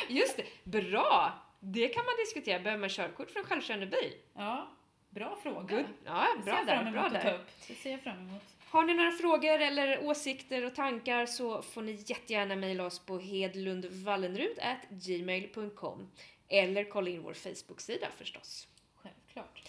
Just 0.09 0.37
det, 0.37 0.44
bra! 0.64 1.33
Det 1.61 1.88
kan 1.88 2.05
man 2.05 2.14
diskutera. 2.25 2.61
Behöver 2.61 2.81
man 2.81 2.88
körkort 2.90 3.31
för 3.31 3.40
en 3.40 3.46
självkörande 3.46 3.87
bil? 3.87 4.12
Ja, 4.35 4.68
bra 5.11 5.38
fråga. 5.42 5.77
Good. 5.77 5.87
Ja, 6.05 6.27
Det 6.38 6.44
ser 6.44 6.64
bra 6.64 6.75
jag 6.75 6.92
bra 6.92 7.09
där. 7.09 7.40
Det 7.68 7.75
ser 7.75 7.90
jag 7.90 8.01
fram 8.01 8.18
emot. 8.18 8.42
Har 8.70 8.83
ni 8.85 8.94
några 8.94 9.11
frågor 9.12 9.59
eller 9.61 10.05
åsikter 10.05 10.64
och 10.64 10.75
tankar 10.75 11.27
så 11.27 11.62
får 11.62 11.83
ni 11.83 11.92
jättegärna 12.07 12.57
mejla 12.57 12.85
oss 12.85 12.99
på 12.99 13.18
hedlundvallenrud@gmail.com 13.18 16.11
eller 16.49 16.85
kolla 16.85 17.11
in 17.11 17.23
vår 17.23 17.35
Facebook-sida 17.35 18.07
förstås. 18.18 18.68
Självklart. 19.03 19.62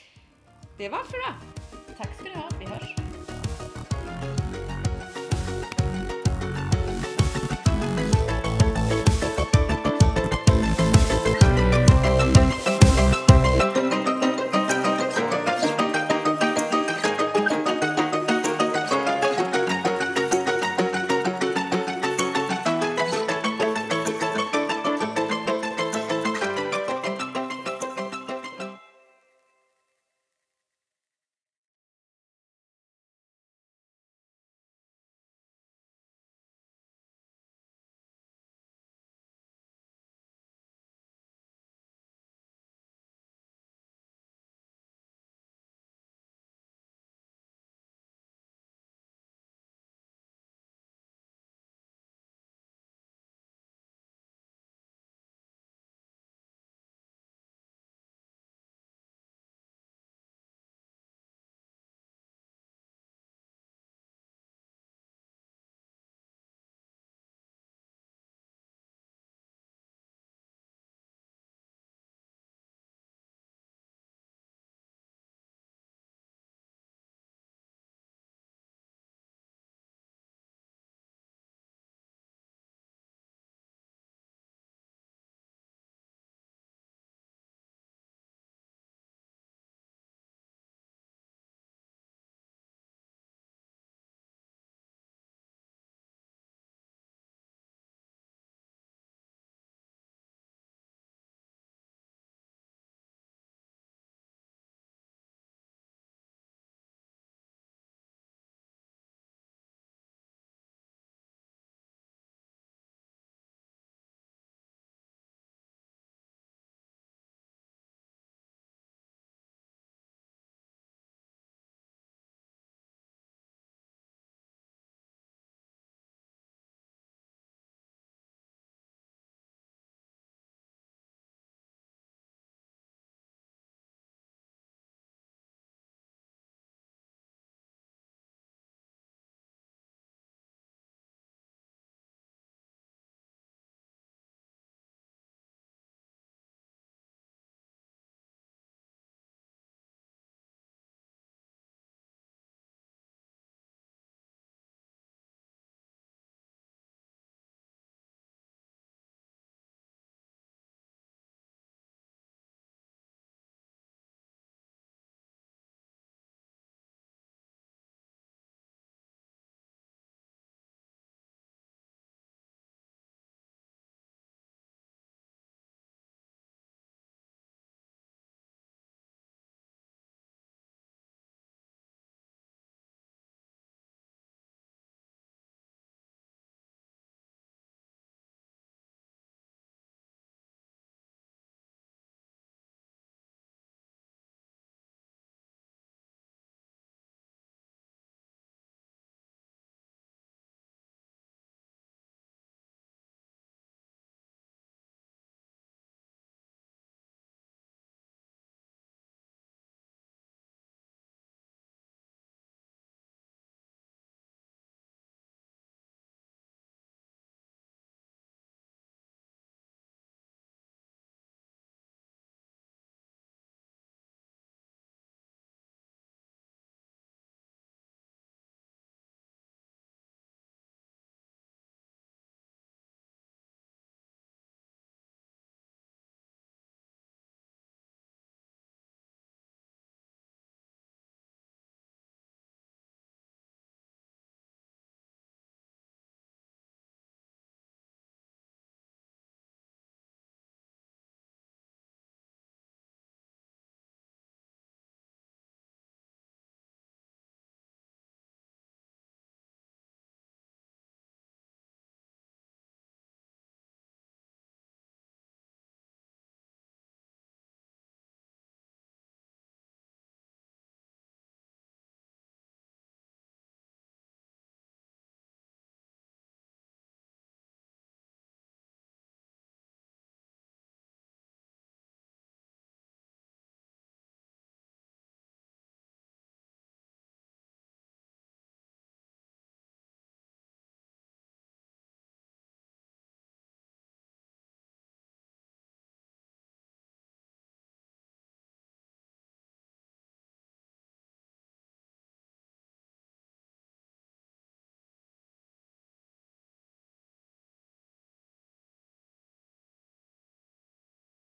Det 0.78 0.90
var 0.90 0.98
allt 0.98 1.12
för 1.12 1.18
idag. 1.18 1.34
Tack 1.98 2.16
ska 2.16 2.24
du 2.24 2.32
ha. 2.36 2.50
Vi 2.60 2.66
hörs. 2.66 2.96